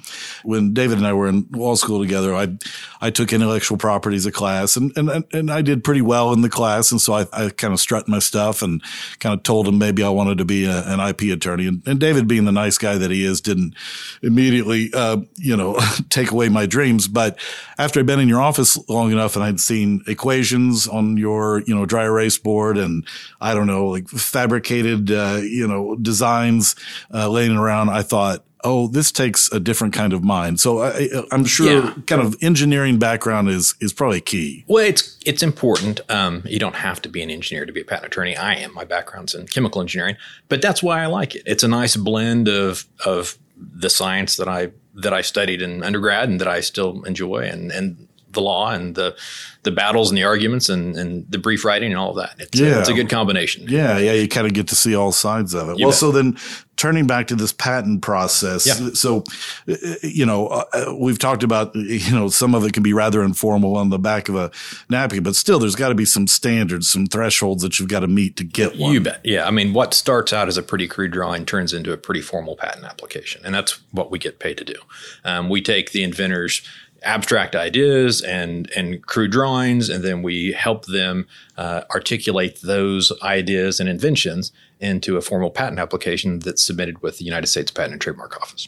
when 0.43 0.71
David 0.71 0.99
and 0.99 1.07
I 1.07 1.13
were 1.13 1.27
in 1.27 1.47
law 1.51 1.73
school 1.73 1.99
together, 1.99 2.35
I 2.35 2.59
I 3.01 3.09
took 3.09 3.33
intellectual 3.33 3.79
property 3.79 4.15
as 4.15 4.27
a 4.27 4.31
class, 4.31 4.75
and 4.75 4.95
and 4.95 5.23
and 5.33 5.49
I 5.49 5.63
did 5.63 5.83
pretty 5.83 6.03
well 6.03 6.31
in 6.31 6.41
the 6.41 6.49
class, 6.49 6.91
and 6.91 7.01
so 7.01 7.13
I, 7.13 7.25
I 7.33 7.49
kind 7.49 7.73
of 7.73 7.79
strut 7.79 8.07
my 8.07 8.19
stuff 8.19 8.61
and 8.61 8.83
kind 9.17 9.33
of 9.33 9.41
told 9.41 9.67
him 9.67 9.79
maybe 9.79 10.03
I 10.03 10.09
wanted 10.09 10.37
to 10.37 10.45
be 10.45 10.65
a, 10.65 10.83
an 10.85 10.99
IP 10.99 11.23
attorney, 11.33 11.65
and, 11.65 11.81
and 11.87 11.99
David, 11.99 12.27
being 12.27 12.45
the 12.45 12.51
nice 12.51 12.77
guy 12.77 12.99
that 12.99 13.09
he 13.09 13.25
is, 13.25 13.41
didn't 13.41 13.73
immediately 14.21 14.91
uh, 14.93 15.17
you 15.37 15.57
know 15.57 15.79
take 16.09 16.29
away 16.29 16.49
my 16.49 16.67
dreams. 16.67 17.07
But 17.07 17.39
after 17.79 17.99
I'd 17.99 18.05
been 18.05 18.19
in 18.19 18.29
your 18.29 18.41
office 18.41 18.77
long 18.89 19.11
enough, 19.11 19.35
and 19.35 19.43
I'd 19.43 19.59
seen 19.59 20.03
equations 20.05 20.87
on 20.87 21.17
your 21.17 21.63
you 21.65 21.73
know 21.73 21.87
dry 21.87 22.03
erase 22.03 22.37
board, 22.37 22.77
and 22.77 23.07
I 23.39 23.55
don't 23.55 23.65
know 23.65 23.87
like 23.87 24.07
fabricated 24.07 25.09
uh, 25.09 25.39
you 25.41 25.67
know 25.67 25.95
designs 25.95 26.75
uh, 27.13 27.29
laying 27.29 27.55
around, 27.55 27.89
I 27.89 28.01
thought, 28.01 28.43
oh, 28.63 28.87
this 28.87 29.11
takes 29.11 29.51
a 29.51 29.59
different 29.59 29.93
kind 29.93 30.13
of 30.13 30.23
mind. 30.23 30.59
So 30.59 30.79
I, 30.79 31.09
am 31.31 31.45
sure 31.45 31.83
yeah. 31.83 31.93
kind 32.07 32.21
of 32.21 32.35
engineering 32.41 32.99
background 32.99 33.49
is 33.49 33.75
is 33.79 33.93
probably 33.93 34.21
key. 34.21 34.65
Well, 34.67 34.85
it's 34.85 35.17
it's 35.25 35.43
important. 35.43 36.01
Um, 36.09 36.43
you 36.45 36.59
don't 36.59 36.75
have 36.75 37.01
to 37.03 37.09
be 37.09 37.21
an 37.21 37.29
engineer 37.29 37.65
to 37.65 37.73
be 37.73 37.81
a 37.81 37.85
patent 37.85 38.07
attorney. 38.07 38.35
I 38.35 38.55
am. 38.55 38.73
My 38.73 38.85
background's 38.85 39.33
in 39.33 39.47
chemical 39.47 39.81
engineering, 39.81 40.17
but 40.49 40.61
that's 40.61 40.81
why 40.83 41.01
I 41.01 41.07
like 41.07 41.35
it. 41.35 41.43
It's 41.45 41.63
a 41.63 41.67
nice 41.67 41.95
blend 41.95 42.47
of 42.47 42.85
of 43.05 43.37
the 43.57 43.89
science 43.89 44.37
that 44.37 44.47
I 44.47 44.71
that 44.95 45.13
I 45.13 45.21
studied 45.21 45.61
in 45.61 45.83
undergrad 45.83 46.29
and 46.29 46.39
that 46.41 46.47
I 46.47 46.59
still 46.61 47.03
enjoy, 47.03 47.43
and 47.43 47.71
and 47.71 48.07
the 48.33 48.41
law 48.41 48.71
and 48.71 48.95
the 48.95 49.15
the 49.63 49.71
battles 49.71 50.09
and 50.09 50.17
the 50.17 50.23
arguments 50.23 50.69
and, 50.69 50.95
and 50.97 51.29
the 51.29 51.37
brief 51.37 51.63
writing 51.63 51.91
and 51.91 51.99
all 51.99 52.11
of 52.11 52.15
that. 52.15 52.35
It's, 52.39 52.59
yeah. 52.59 52.77
A, 52.77 52.79
it's 52.79 52.89
a 52.89 52.93
good 52.93 53.09
combination. 53.09 53.65
Yeah, 53.67 53.97
yeah, 53.99 54.13
you 54.13 54.27
kind 54.27 54.47
of 54.47 54.53
get 54.53 54.67
to 54.69 54.75
see 54.75 54.95
all 54.95 55.11
sides 55.11 55.53
of 55.53 55.69
it. 55.69 55.77
You 55.77 55.85
well, 55.85 55.91
bet. 55.91 55.99
so 55.99 56.11
then 56.11 56.37
turning 56.81 57.05
back 57.05 57.27
to 57.27 57.35
this 57.35 57.53
patent 57.53 58.01
process. 58.01 58.65
Yeah. 58.65 58.89
So, 58.93 59.23
uh, 59.67 59.75
you 60.01 60.25
know, 60.25 60.47
uh, 60.47 60.95
we've 60.97 61.19
talked 61.19 61.43
about, 61.43 61.75
you 61.75 62.11
know, 62.11 62.27
some 62.27 62.55
of 62.55 62.65
it 62.65 62.73
can 62.73 62.81
be 62.81 62.91
rather 62.91 63.21
informal 63.21 63.77
on 63.77 63.91
the 63.91 63.99
back 63.99 64.29
of 64.29 64.35
a 64.35 64.49
napkin, 64.89 65.21
but 65.21 65.35
still 65.35 65.59
there's 65.59 65.75
got 65.75 65.89
to 65.89 65.95
be 65.95 66.05
some 66.05 66.25
standards, 66.25 66.89
some 66.89 67.05
thresholds 67.05 67.61
that 67.61 67.77
you've 67.77 67.87
got 67.87 67.99
to 67.99 68.07
meet 68.07 68.35
to 68.37 68.43
get 68.43 68.79
one. 68.79 68.93
You 68.93 69.01
bet. 69.01 69.21
Yeah. 69.23 69.45
I 69.47 69.51
mean, 69.51 69.73
what 69.73 69.93
starts 69.93 70.33
out 70.33 70.47
as 70.47 70.57
a 70.57 70.63
pretty 70.63 70.87
crude 70.87 71.11
drawing 71.11 71.45
turns 71.45 71.71
into 71.71 71.93
a 71.93 71.97
pretty 71.97 72.21
formal 72.21 72.55
patent 72.55 72.83
application. 72.83 73.43
And 73.45 73.53
that's 73.53 73.79
what 73.91 74.09
we 74.09 74.17
get 74.17 74.39
paid 74.39 74.57
to 74.57 74.65
do. 74.65 74.79
Um, 75.23 75.49
we 75.49 75.61
take 75.61 75.91
the 75.91 76.01
inventor's 76.01 76.63
abstract 77.03 77.55
ideas 77.55 78.21
and 78.21 78.69
and 78.75 79.05
crude 79.05 79.31
drawings, 79.31 79.89
and 79.89 80.03
then 80.03 80.21
we 80.21 80.51
help 80.51 80.85
them 80.85 81.27
uh, 81.57 81.81
articulate 81.91 82.59
those 82.61 83.11
ideas 83.21 83.79
and 83.79 83.89
inventions 83.89 84.51
into 84.79 85.15
a 85.15 85.21
formal 85.21 85.51
patent 85.51 85.79
application 85.79 86.39
that's 86.39 86.63
submitted 86.63 87.01
with 87.01 87.19
the 87.19 87.23
United 87.23 87.47
States 87.47 87.71
Patent 87.71 87.93
and 87.93 88.01
Trademark 88.01 88.35
Office. 88.41 88.67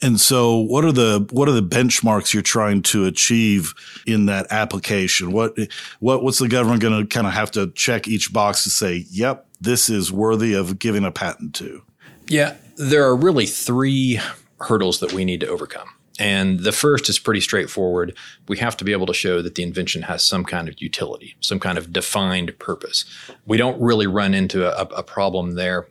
And 0.00 0.20
so, 0.20 0.56
what 0.56 0.84
are 0.84 0.92
the 0.92 1.26
what 1.30 1.48
are 1.48 1.52
the 1.52 1.62
benchmarks 1.62 2.32
you're 2.32 2.42
trying 2.42 2.82
to 2.82 3.06
achieve 3.06 3.74
in 4.06 4.26
that 4.26 4.46
application? 4.50 5.32
What 5.32 5.56
what 6.00 6.22
what's 6.22 6.38
the 6.38 6.48
government 6.48 6.82
going 6.82 7.00
to 7.00 7.06
kind 7.06 7.26
of 7.26 7.32
have 7.32 7.50
to 7.52 7.70
check 7.72 8.08
each 8.08 8.32
box 8.32 8.64
to 8.64 8.70
say, 8.70 9.06
"Yep, 9.10 9.46
this 9.60 9.88
is 9.88 10.10
worthy 10.10 10.54
of 10.54 10.78
giving 10.78 11.04
a 11.04 11.10
patent 11.10 11.54
to"? 11.56 11.82
Yeah, 12.26 12.56
there 12.76 13.04
are 13.04 13.16
really 13.16 13.46
three 13.46 14.20
hurdles 14.60 15.00
that 15.00 15.12
we 15.12 15.24
need 15.24 15.40
to 15.40 15.46
overcome. 15.46 15.88
And 16.18 16.60
the 16.60 16.72
first 16.72 17.08
is 17.08 17.18
pretty 17.18 17.40
straightforward. 17.40 18.14
We 18.48 18.58
have 18.58 18.76
to 18.78 18.84
be 18.84 18.92
able 18.92 19.06
to 19.06 19.14
show 19.14 19.40
that 19.42 19.54
the 19.54 19.62
invention 19.62 20.02
has 20.02 20.22
some 20.22 20.44
kind 20.44 20.68
of 20.68 20.80
utility, 20.80 21.36
some 21.40 21.58
kind 21.58 21.78
of 21.78 21.92
defined 21.92 22.58
purpose. 22.58 23.04
We 23.46 23.56
don't 23.56 23.80
really 23.80 24.06
run 24.06 24.34
into 24.34 24.66
a, 24.66 24.82
a 24.94 25.02
problem 25.02 25.52
there 25.52 25.86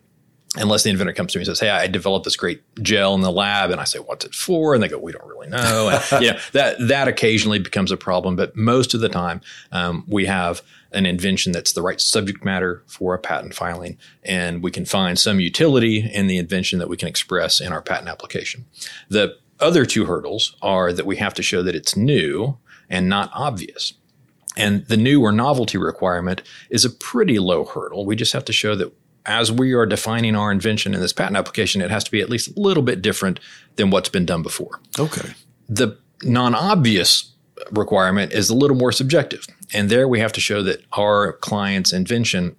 unless 0.55 0.83
the 0.83 0.89
inventor 0.89 1.13
comes 1.13 1.31
to 1.33 1.38
me 1.38 1.41
and 1.41 1.47
says, 1.47 1.59
"Hey, 1.59 1.69
I 1.69 1.88
developed 1.88 2.25
this 2.25 2.35
great 2.35 2.61
gel 2.81 3.15
in 3.15 3.21
the 3.21 3.31
lab," 3.31 3.71
and 3.71 3.79
I 3.79 3.83
say, 3.83 3.99
"What's 3.99 4.25
it 4.25 4.33
for?" 4.33 4.73
and 4.73 4.81
they 4.81 4.88
go, 4.88 4.97
"We 4.97 5.11
don't 5.11 5.25
really 5.27 5.47
know." 5.47 5.89
And, 5.89 6.03
you 6.23 6.31
know, 6.31 6.39
that 6.53 6.75
that 6.88 7.07
occasionally 7.07 7.59
becomes 7.59 7.91
a 7.91 7.97
problem, 7.97 8.35
but 8.35 8.55
most 8.55 8.93
of 8.93 9.01
the 9.01 9.09
time, 9.09 9.41
um, 9.71 10.03
we 10.07 10.25
have 10.25 10.61
an 10.91 11.05
invention 11.05 11.51
that's 11.51 11.73
the 11.73 11.83
right 11.83 12.01
subject 12.01 12.43
matter 12.43 12.81
for 12.88 13.13
a 13.13 13.19
patent 13.19 13.53
filing, 13.53 13.97
and 14.23 14.63
we 14.63 14.71
can 14.71 14.85
find 14.85 15.19
some 15.19 15.39
utility 15.39 16.09
in 16.11 16.27
the 16.27 16.38
invention 16.38 16.79
that 16.79 16.89
we 16.89 16.97
can 16.97 17.07
express 17.07 17.59
in 17.59 17.71
our 17.71 17.81
patent 17.81 18.09
application. 18.09 18.65
The 19.09 19.38
other 19.59 19.85
two 19.85 20.05
hurdles 20.05 20.55
are 20.61 20.93
that 20.93 21.05
we 21.05 21.17
have 21.17 21.33
to 21.35 21.43
show 21.43 21.61
that 21.63 21.75
it's 21.75 21.95
new 21.95 22.57
and 22.89 23.07
not 23.09 23.29
obvious. 23.33 23.93
And 24.57 24.85
the 24.87 24.97
new 24.97 25.21
or 25.21 25.31
novelty 25.31 25.77
requirement 25.77 26.41
is 26.69 26.83
a 26.85 26.89
pretty 26.89 27.39
low 27.39 27.65
hurdle. 27.65 28.05
We 28.05 28.15
just 28.15 28.33
have 28.33 28.45
to 28.45 28.53
show 28.53 28.75
that 28.75 28.91
as 29.25 29.51
we 29.51 29.73
are 29.73 29.85
defining 29.85 30.35
our 30.35 30.51
invention 30.51 30.93
in 30.93 31.01
this 31.01 31.13
patent 31.13 31.37
application, 31.37 31.81
it 31.81 31.91
has 31.91 32.03
to 32.03 32.11
be 32.11 32.21
at 32.21 32.29
least 32.29 32.55
a 32.57 32.59
little 32.59 32.83
bit 32.83 33.01
different 33.01 33.39
than 33.75 33.89
what's 33.89 34.09
been 34.09 34.25
done 34.25 34.41
before. 34.41 34.79
Okay. 34.97 35.29
The 35.67 35.97
non 36.23 36.55
obvious 36.55 37.31
requirement 37.71 38.31
is 38.33 38.49
a 38.49 38.55
little 38.55 38.77
more 38.77 38.91
subjective. 38.91 39.45
And 39.73 39.89
there 39.89 40.07
we 40.07 40.19
have 40.19 40.33
to 40.33 40.41
show 40.41 40.63
that 40.63 40.83
our 40.93 41.33
client's 41.33 41.93
invention 41.93 42.55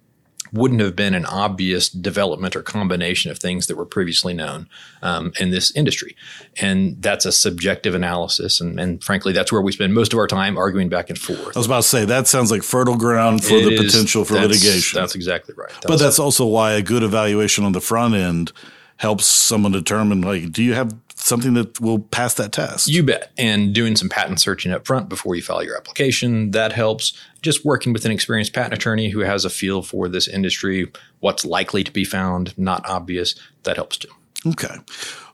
wouldn't 0.53 0.81
have 0.81 0.95
been 0.95 1.13
an 1.13 1.25
obvious 1.25 1.89
development 1.89 2.55
or 2.55 2.61
combination 2.61 3.31
of 3.31 3.39
things 3.39 3.67
that 3.67 3.77
were 3.77 3.85
previously 3.85 4.33
known 4.33 4.67
um, 5.01 5.31
in 5.39 5.51
this 5.51 5.71
industry. 5.75 6.15
And 6.59 7.01
that's 7.01 7.25
a 7.25 7.31
subjective 7.31 7.95
analysis. 7.95 8.59
And, 8.59 8.79
and, 8.79 9.03
frankly, 9.03 9.31
that's 9.31 9.51
where 9.51 9.61
we 9.61 9.71
spend 9.71 9.93
most 9.93 10.13
of 10.13 10.19
our 10.19 10.27
time 10.27 10.57
arguing 10.57 10.89
back 10.89 11.09
and 11.09 11.17
forth. 11.17 11.55
I 11.55 11.59
was 11.59 11.67
about 11.67 11.83
to 11.83 11.87
say, 11.87 12.05
that 12.05 12.27
sounds 12.27 12.51
like 12.51 12.63
fertile 12.63 12.97
ground 12.97 13.43
for 13.43 13.55
it 13.55 13.63
the 13.63 13.73
is, 13.73 13.91
potential 13.91 14.25
for 14.25 14.33
that's, 14.33 14.47
litigation. 14.47 14.99
That's 14.99 15.15
exactly 15.15 15.55
right. 15.57 15.69
That's 15.69 15.85
but 15.85 15.99
that's 15.99 16.19
also 16.19 16.45
why 16.45 16.73
a 16.73 16.81
good 16.81 17.03
evaluation 17.03 17.63
on 17.63 17.71
the 17.71 17.81
front 17.81 18.15
end 18.15 18.51
helps 18.97 19.25
someone 19.25 19.71
determine 19.71 20.21
like 20.21 20.51
do 20.51 20.61
you 20.61 20.75
have 20.75 20.93
something 21.23 21.53
that 21.53 21.79
will 21.79 21.99
pass 21.99 22.33
that 22.35 22.51
test. 22.51 22.87
You 22.87 23.03
bet. 23.03 23.31
And 23.37 23.73
doing 23.73 23.95
some 23.95 24.09
patent 24.09 24.41
searching 24.41 24.71
up 24.71 24.85
front 24.85 25.09
before 25.09 25.35
you 25.35 25.41
file 25.41 25.63
your 25.63 25.77
application, 25.77 26.51
that 26.51 26.73
helps. 26.73 27.13
Just 27.41 27.65
working 27.65 27.93
with 27.93 28.05
an 28.05 28.11
experienced 28.11 28.53
patent 28.53 28.73
attorney 28.73 29.09
who 29.09 29.19
has 29.19 29.45
a 29.45 29.49
feel 29.49 29.81
for 29.81 30.07
this 30.07 30.27
industry, 30.27 30.91
what's 31.19 31.45
likely 31.45 31.83
to 31.83 31.91
be 31.91 32.05
found, 32.05 32.57
not 32.57 32.87
obvious, 32.87 33.35
that 33.63 33.77
helps 33.77 33.97
too. 33.97 34.09
Okay. 34.45 34.75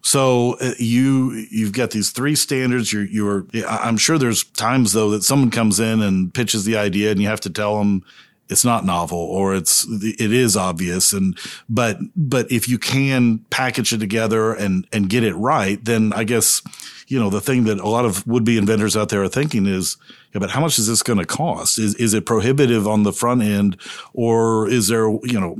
So 0.01 0.57
uh, 0.59 0.71
you 0.79 1.45
you've 1.49 1.73
got 1.73 1.91
these 1.91 2.11
three 2.11 2.35
standards. 2.35 2.91
You're 2.91 3.05
you're. 3.05 3.45
I'm 3.67 3.97
sure 3.97 4.17
there's 4.17 4.43
times 4.43 4.93
though 4.93 5.11
that 5.11 5.23
someone 5.23 5.51
comes 5.51 5.79
in 5.79 6.01
and 6.01 6.33
pitches 6.33 6.65
the 6.65 6.77
idea, 6.77 7.11
and 7.11 7.21
you 7.21 7.27
have 7.27 7.41
to 7.41 7.49
tell 7.49 7.77
them 7.77 8.03
it's 8.49 8.65
not 8.65 8.85
novel 8.85 9.17
or 9.17 9.55
it's 9.55 9.85
it 9.89 10.33
is 10.33 10.55
obvious. 10.55 11.13
And 11.13 11.37
but 11.69 11.97
but 12.15 12.51
if 12.51 12.67
you 12.69 12.77
can 12.77 13.39
package 13.49 13.93
it 13.93 13.99
together 13.99 14.53
and 14.53 14.87
and 14.91 15.09
get 15.09 15.23
it 15.23 15.35
right, 15.35 15.83
then 15.83 16.13
I 16.13 16.23
guess 16.23 16.61
you 17.07 17.19
know 17.19 17.29
the 17.29 17.41
thing 17.41 17.65
that 17.65 17.79
a 17.79 17.87
lot 17.87 18.05
of 18.05 18.25
would 18.27 18.43
be 18.43 18.57
inventors 18.57 18.95
out 18.97 19.09
there 19.09 19.23
are 19.23 19.29
thinking 19.29 19.65
is. 19.65 19.97
Yeah, 20.33 20.39
but 20.39 20.49
how 20.49 20.59
much 20.59 20.77
is 20.77 20.87
this 20.87 21.01
going 21.01 21.19
to 21.19 21.25
cost? 21.25 21.79
Is 21.79 21.95
is 21.95 22.13
it 22.13 22.25
prohibitive 22.25 22.85
on 22.85 23.03
the 23.03 23.13
front 23.13 23.41
end, 23.41 23.77
or 24.13 24.67
is 24.69 24.89
there 24.89 25.09
you 25.23 25.39
know 25.39 25.55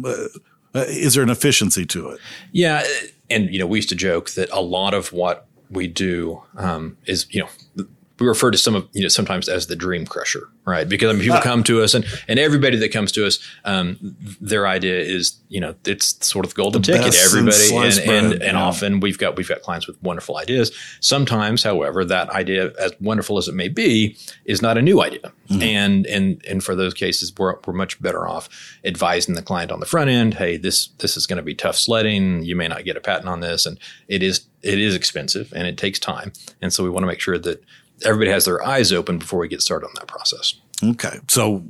uh, 0.75 0.85
is 0.87 1.13
there 1.13 1.23
an 1.23 1.29
efficiency 1.29 1.85
to 1.85 2.09
it? 2.09 2.19
Yeah, 2.51 2.83
and 3.29 3.51
you 3.51 3.59
know, 3.59 3.65
we 3.65 3.77
used 3.77 3.89
to 3.89 3.95
joke 3.95 4.31
that 4.31 4.49
a 4.51 4.61
lot 4.61 4.93
of 4.93 5.13
what 5.13 5.47
we 5.69 5.87
do 5.87 6.43
um, 6.57 6.97
is 7.05 7.25
you 7.33 7.41
know 7.41 7.85
we 8.19 8.27
refer 8.27 8.51
to 8.51 8.57
some 8.57 8.75
of 8.75 8.87
you 8.93 9.01
know 9.01 9.07
sometimes 9.07 9.47
as 9.47 9.67
the 9.67 9.75
dream 9.75 10.05
crusher, 10.05 10.49
right? 10.65 10.87
Because 10.87 11.09
I 11.09 11.13
mean, 11.13 11.21
people 11.21 11.37
uh, 11.37 11.41
come 11.41 11.63
to 11.65 11.83
us, 11.83 11.93
and 11.93 12.05
and 12.27 12.39
everybody 12.39 12.77
that 12.77 12.89
comes 12.89 13.11
to 13.13 13.25
us, 13.25 13.39
um, 13.65 14.15
their 14.41 14.67
idea 14.67 14.99
is 14.99 15.37
you 15.49 15.59
know 15.59 15.75
it's 15.85 16.25
sort 16.25 16.45
of 16.45 16.53
the 16.53 16.55
golden 16.55 16.81
the 16.81 16.93
ticket. 16.93 17.15
Everybody, 17.25 17.75
and 17.75 18.09
and, 18.09 18.33
and 18.33 18.41
yeah. 18.41 18.61
often 18.61 18.99
we've 18.99 19.17
got 19.17 19.35
we've 19.35 19.47
got 19.47 19.61
clients 19.61 19.87
with 19.87 20.01
wonderful 20.01 20.37
ideas. 20.37 20.71
Sometimes, 20.99 21.63
however, 21.63 22.03
that 22.05 22.29
idea, 22.31 22.71
as 22.79 22.93
wonderful 22.99 23.37
as 23.37 23.47
it 23.47 23.55
may 23.55 23.67
be, 23.67 24.17
is 24.45 24.61
not 24.61 24.77
a 24.77 24.81
new 24.81 25.01
idea, 25.01 25.31
mm-hmm. 25.49 25.61
and 25.61 26.05
and 26.07 26.43
and 26.45 26.63
for 26.63 26.75
those 26.75 26.93
cases, 26.93 27.31
we're 27.37 27.55
we're 27.65 27.73
much 27.73 28.01
better 28.01 28.27
off 28.27 28.49
advising 28.83 29.35
the 29.35 29.43
client 29.43 29.71
on 29.71 29.79
the 29.79 29.85
front 29.85 30.09
end. 30.09 30.33
Hey, 30.33 30.57
this 30.57 30.87
this 30.99 31.17
is 31.17 31.27
going 31.27 31.37
to 31.37 31.43
be 31.43 31.53
tough 31.53 31.75
sledding. 31.75 32.43
You 32.43 32.55
may 32.55 32.67
not 32.67 32.83
get 32.83 32.97
a 32.97 33.01
patent 33.01 33.29
on 33.29 33.41
this, 33.41 33.65
and 33.65 33.79
it 34.07 34.23
is 34.23 34.47
it 34.63 34.79
is 34.79 34.95
expensive 34.95 35.53
and 35.55 35.67
it 35.67 35.77
takes 35.77 35.99
time, 35.99 36.33
and 36.61 36.73
so 36.73 36.83
we 36.83 36.89
want 36.89 37.03
to 37.03 37.07
make 37.07 37.19
sure 37.19 37.37
that 37.37 37.63
everybody 38.03 38.31
has 38.31 38.45
their 38.45 38.65
eyes 38.65 38.91
open 38.91 39.19
before 39.19 39.39
we 39.39 39.47
get 39.47 39.61
started 39.61 39.87
on 39.87 39.93
that 39.95 40.07
process. 40.07 40.55
Okay. 40.83 41.19
So 41.27 41.63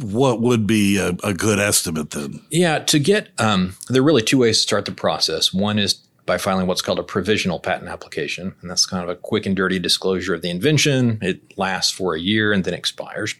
what 0.00 0.40
would 0.40 0.66
be 0.66 0.98
a, 0.98 1.10
a 1.22 1.32
good 1.34 1.58
estimate 1.58 2.10
then? 2.10 2.42
Yeah, 2.50 2.80
to 2.80 2.98
get 2.98 3.28
um, 3.38 3.76
there 3.88 4.02
are 4.02 4.04
really 4.04 4.22
two 4.22 4.38
ways 4.38 4.58
to 4.58 4.62
start 4.62 4.84
the 4.84 4.92
process. 4.92 5.52
One 5.52 5.78
is 5.78 5.94
by 6.26 6.38
filing 6.38 6.66
what's 6.66 6.82
called 6.82 6.98
a 6.98 7.04
provisional 7.04 7.60
patent 7.60 7.88
application, 7.88 8.54
and 8.60 8.70
that's 8.70 8.84
kind 8.84 9.02
of 9.02 9.08
a 9.08 9.14
quick 9.14 9.46
and 9.46 9.56
dirty 9.56 9.78
disclosure 9.78 10.34
of 10.34 10.42
the 10.42 10.50
invention. 10.50 11.18
It 11.22 11.56
lasts 11.56 11.92
for 11.92 12.14
a 12.14 12.20
year 12.20 12.52
and 12.52 12.64
then 12.64 12.74
expires. 12.74 13.34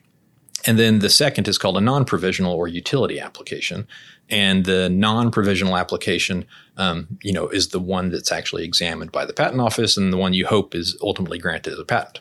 And 0.67 0.79
then 0.79 0.99
the 0.99 1.11
second 1.11 1.47
is 1.47 1.59
called 1.59 1.77
a 1.77 1.81
non-provisional 1.81 2.53
or 2.53 2.67
utility 2.67 3.21
application, 3.21 3.87
and 4.29 4.65
the 4.65 4.89
non-provisional 4.89 5.77
application, 5.77 6.45
um, 6.77 7.07
you 7.23 7.33
know, 7.33 7.49
is 7.49 7.69
the 7.69 7.79
one 7.79 8.11
that's 8.11 8.33
actually 8.33 8.65
examined 8.65 9.13
by 9.13 9.25
the 9.25 9.33
patent 9.33 9.61
office 9.61 9.97
and 9.97 10.13
the 10.13 10.17
one 10.17 10.35
you 10.35 10.47
hope 10.47 10.75
is 10.75 10.97
ultimately 11.01 11.39
granted 11.39 11.73
as 11.73 11.79
a 11.79 11.85
patent. 11.85 12.21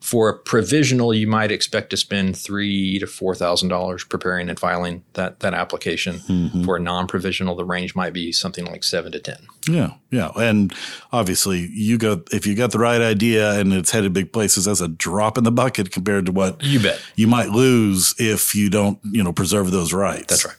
For 0.00 0.30
a 0.30 0.38
provisional, 0.38 1.12
you 1.12 1.26
might 1.26 1.52
expect 1.52 1.90
to 1.90 1.96
spend 1.96 2.36
three 2.36 2.98
to 2.98 3.06
four 3.06 3.34
thousand 3.34 3.68
dollars 3.68 4.02
preparing 4.02 4.48
and 4.48 4.58
filing 4.58 5.04
that 5.12 5.40
that 5.40 5.52
application. 5.52 6.20
Mm-hmm. 6.20 6.64
For 6.64 6.76
a 6.76 6.80
non-provisional, 6.80 7.54
the 7.54 7.66
range 7.66 7.94
might 7.94 8.14
be 8.14 8.32
something 8.32 8.64
like 8.64 8.82
seven 8.82 9.12
to 9.12 9.20
ten. 9.20 9.46
Yeah, 9.68 9.92
yeah, 10.10 10.30
and 10.36 10.74
obviously, 11.12 11.68
you 11.72 11.98
go 11.98 12.22
if 12.32 12.46
you 12.46 12.54
got 12.54 12.72
the 12.72 12.78
right 12.78 13.02
idea 13.02 13.60
and 13.60 13.74
it's 13.74 13.90
headed 13.90 14.14
big 14.14 14.32
places. 14.32 14.64
That's 14.64 14.80
a 14.80 14.88
drop 14.88 15.36
in 15.36 15.44
the 15.44 15.52
bucket 15.52 15.92
compared 15.92 16.24
to 16.26 16.32
what 16.32 16.62
you 16.62 16.80
bet 16.80 17.00
you 17.16 17.26
might 17.26 17.50
lose 17.50 18.14
if 18.18 18.54
you 18.54 18.70
don't, 18.70 18.98
you 19.04 19.22
know, 19.22 19.34
preserve 19.34 19.70
those 19.70 19.92
rights. 19.92 20.28
That's 20.28 20.46
right. 20.46 20.56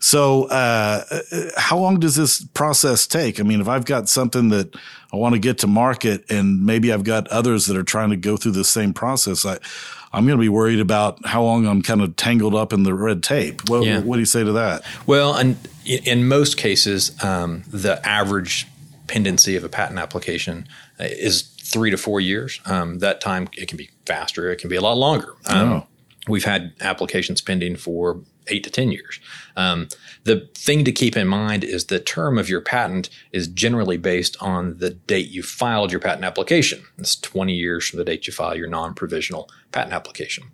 So, 0.00 0.44
uh, 0.44 1.04
how 1.56 1.78
long 1.78 1.98
does 1.98 2.16
this 2.16 2.44
process 2.48 3.06
take? 3.06 3.40
I 3.40 3.42
mean, 3.42 3.60
if 3.62 3.68
I've 3.68 3.86
got 3.86 4.10
something 4.10 4.50
that 4.50 4.76
I 5.12 5.16
want 5.16 5.34
to 5.34 5.38
get 5.38 5.58
to 5.58 5.66
market, 5.66 6.30
and 6.30 6.64
maybe 6.64 6.92
I've 6.92 7.04
got 7.04 7.28
others 7.28 7.66
that 7.66 7.76
are 7.76 7.82
trying 7.82 8.10
to 8.10 8.16
go 8.16 8.36
through 8.36 8.52
the 8.52 8.64
same 8.64 8.94
process, 8.94 9.44
I 9.44 9.58
I'm 10.12 10.26
going 10.26 10.36
to 10.36 10.40
be 10.40 10.48
worried 10.48 10.80
about 10.80 11.24
how 11.24 11.42
long 11.42 11.66
I'm 11.66 11.82
kind 11.82 12.02
of 12.02 12.16
tangled 12.16 12.54
up 12.54 12.72
in 12.72 12.82
the 12.82 12.92
red 12.94 13.22
tape. 13.22 13.68
What, 13.68 13.84
yeah. 13.84 14.00
what 14.00 14.16
do 14.16 14.20
you 14.20 14.26
say 14.26 14.44
to 14.44 14.52
that? 14.52 14.82
Well, 15.06 15.34
and 15.34 15.56
in 15.86 16.28
most 16.28 16.58
cases, 16.58 17.12
um, 17.24 17.62
the 17.68 18.06
average 18.06 18.66
pendency 19.06 19.56
of 19.56 19.64
a 19.64 19.68
patent 19.68 19.98
application 19.98 20.68
uh, 21.00 21.04
is 21.04 21.42
three 21.42 21.90
to 21.90 21.96
four 21.96 22.20
years. 22.20 22.60
Um, 22.66 22.98
that 22.98 23.20
time 23.20 23.48
it 23.56 23.68
can 23.68 23.78
be 23.78 23.90
faster, 24.04 24.50
it 24.50 24.56
can 24.56 24.68
be 24.68 24.76
a 24.76 24.82
lot 24.82 24.98
longer. 24.98 25.34
Um, 25.46 25.72
oh. 25.72 25.86
We've 26.28 26.44
had 26.44 26.72
applications 26.80 27.40
pending 27.40 27.76
for 27.76 28.20
eight 28.48 28.64
to 28.64 28.70
10 28.70 28.92
years. 28.92 29.18
Um, 29.56 29.88
the 30.24 30.48
thing 30.54 30.84
to 30.84 30.92
keep 30.92 31.16
in 31.16 31.28
mind 31.28 31.64
is 31.64 31.86
the 31.86 32.00
term 32.00 32.38
of 32.38 32.48
your 32.48 32.60
patent 32.60 33.10
is 33.32 33.48
generally 33.48 33.96
based 33.96 34.36
on 34.40 34.78
the 34.78 34.90
date 34.90 35.28
you 35.28 35.42
filed 35.42 35.90
your 35.90 36.00
patent 36.00 36.24
application. 36.24 36.84
It's 36.98 37.16
20 37.16 37.52
years 37.52 37.88
from 37.88 37.98
the 37.98 38.04
date 38.04 38.26
you 38.26 38.32
file 38.32 38.56
your 38.56 38.68
non 38.68 38.94
provisional 38.94 39.48
patent 39.72 39.94
application. 39.94 40.44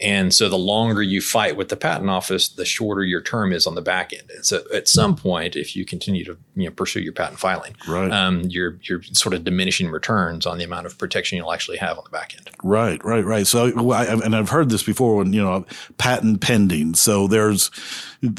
And 0.00 0.34
so 0.34 0.48
the 0.48 0.58
longer 0.58 1.02
you 1.02 1.20
fight 1.20 1.56
with 1.56 1.68
the 1.68 1.76
patent 1.76 2.10
office, 2.10 2.48
the 2.48 2.64
shorter 2.64 3.04
your 3.04 3.20
term 3.20 3.52
is 3.52 3.66
on 3.66 3.76
the 3.76 3.80
back 3.80 4.12
end. 4.12 4.30
And 4.34 4.44
so 4.44 4.62
at 4.74 4.88
some 4.88 5.16
point, 5.16 5.54
if 5.56 5.76
you 5.76 5.84
continue 5.84 6.24
to 6.24 6.36
you 6.56 6.64
know, 6.64 6.72
pursue 6.72 7.00
your 7.00 7.12
patent 7.12 7.38
filing, 7.38 7.76
right. 7.88 8.10
um, 8.10 8.42
you're, 8.42 8.78
you're 8.82 9.02
sort 9.04 9.34
of 9.34 9.44
diminishing 9.44 9.88
returns 9.88 10.44
on 10.44 10.58
the 10.58 10.64
amount 10.64 10.86
of 10.86 10.98
protection 10.98 11.38
you'll 11.38 11.52
actually 11.52 11.78
have 11.78 11.96
on 11.96 12.04
the 12.04 12.10
back 12.10 12.34
end. 12.36 12.50
Right, 12.62 13.02
right, 13.04 13.24
right. 13.24 13.46
So, 13.46 13.92
I, 13.92 14.04
and 14.06 14.34
I've 14.34 14.50
heard 14.50 14.68
this 14.68 14.82
before 14.82 15.16
when, 15.16 15.32
you 15.32 15.42
know, 15.42 15.64
patent 15.96 16.40
pending. 16.40 16.94
So 16.94 17.28
there's, 17.28 17.70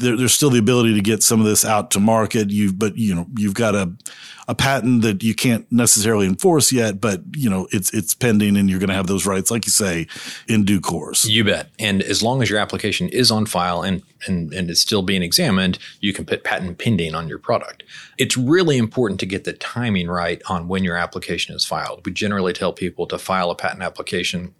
there, 0.06 0.16
there's 0.16 0.32
still 0.32 0.50
the 0.50 0.58
ability 0.58 0.94
to 0.94 1.00
get 1.00 1.22
some 1.22 1.40
of 1.40 1.46
this 1.46 1.64
out 1.64 1.90
to 1.90 2.00
market. 2.00 2.50
You've, 2.50 2.78
but 2.78 2.96
you 2.96 3.14
know, 3.14 3.26
you've 3.36 3.54
got 3.54 3.74
a, 3.74 3.92
a 4.48 4.54
patent 4.54 5.02
that 5.02 5.22
you 5.22 5.34
can't 5.34 5.70
necessarily 5.72 6.26
enforce 6.26 6.70
yet, 6.70 7.00
but 7.00 7.22
you 7.34 7.50
know, 7.50 7.66
it's, 7.72 7.92
it's 7.92 8.14
pending 8.14 8.56
and 8.56 8.70
you're 8.70 8.78
going 8.78 8.88
to 8.88 8.94
have 8.94 9.08
those 9.08 9.26
rights, 9.26 9.50
like 9.50 9.66
you 9.66 9.72
say, 9.72 10.06
in 10.48 10.64
due 10.64 10.80
course. 10.80 11.24
You 11.24 11.42
bet. 11.44 11.70
And 11.78 12.02
as 12.02 12.22
long 12.22 12.42
as 12.42 12.48
your 12.48 12.60
application 12.60 13.08
is 13.08 13.30
on 13.30 13.46
file 13.46 13.82
and, 13.82 14.02
and, 14.26 14.52
and 14.54 14.70
it's 14.70 14.80
still 14.80 15.02
being 15.02 15.22
examined, 15.22 15.78
you 16.00 16.12
can 16.12 16.24
put 16.24 16.44
patent 16.44 16.78
pending 16.78 17.14
on 17.14 17.28
your 17.28 17.38
product. 17.38 17.82
It's 18.16 18.36
really 18.36 18.78
important 18.78 19.18
to 19.20 19.26
get 19.26 19.44
the 19.44 19.52
timing 19.52 20.08
right 20.08 20.40
on 20.48 20.68
when 20.68 20.84
your 20.84 20.96
application 20.96 21.54
is 21.54 21.64
filed. 21.64 22.06
We 22.06 22.12
generally 22.12 22.52
tell 22.52 22.72
people 22.72 23.06
to 23.08 23.18
file 23.18 23.50
a 23.50 23.56
patent 23.56 23.82
application 23.82 24.54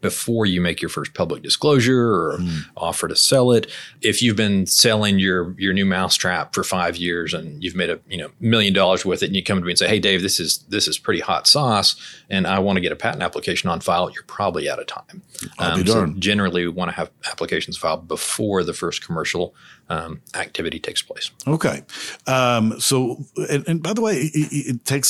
before 0.00 0.46
you 0.46 0.60
make 0.60 0.80
your 0.80 0.88
first 0.88 1.14
public 1.14 1.42
disclosure 1.42 2.14
or 2.14 2.38
mm. 2.38 2.60
offer 2.76 3.08
to 3.08 3.16
sell 3.16 3.52
it. 3.52 3.70
If 4.00 4.22
you've 4.22 4.36
been 4.36 4.66
selling 4.66 5.18
your 5.18 5.54
your 5.58 5.72
new 5.72 5.84
mousetrap 5.84 6.54
for 6.54 6.64
five 6.64 6.96
years 6.96 7.34
and 7.34 7.62
you've 7.62 7.76
made 7.76 7.90
a 7.90 8.00
you 8.08 8.16
know 8.16 8.30
million 8.40 8.72
dollars 8.72 9.04
with 9.04 9.22
it, 9.22 9.26
and 9.26 9.36
you 9.36 9.42
come 9.42 9.58
to 9.58 9.64
me 9.64 9.72
and 9.72 9.78
say, 9.78 9.88
"Hey, 9.88 9.98
Dave, 9.98 10.22
this 10.22 10.40
is 10.40 10.58
this 10.68 10.88
is 10.88 10.98
pretty 10.98 11.20
hot 11.20 11.46
sauce, 11.46 11.96
and 12.30 12.46
I 12.46 12.58
want 12.58 12.76
to 12.76 12.80
get 12.80 12.92
a 12.92 12.96
patent 12.96 13.22
application 13.22 13.68
on 13.68 13.80
file," 13.80 14.10
you're 14.10 14.22
probably 14.24 14.68
out 14.68 14.78
of 14.78 14.86
time. 14.86 15.22
Um, 15.58 15.86
so 15.86 16.06
generally, 16.18 16.62
we 16.62 16.72
want 16.72 16.90
to 16.90 16.96
have 16.96 17.10
applications 17.30 17.76
filed 17.76 18.08
before 18.08 18.62
the 18.62 18.72
first 18.72 19.04
commercial 19.04 19.54
um, 19.88 20.22
activity 20.34 20.78
takes 20.78 21.02
place. 21.02 21.30
Okay. 21.46 21.82
Um, 22.26 22.80
so, 22.80 23.24
and, 23.50 23.66
and, 23.68 23.82
by 23.82 23.92
the 23.92 24.00
way, 24.00 24.16
it, 24.16 24.76
it 24.76 24.84
takes 24.84 25.08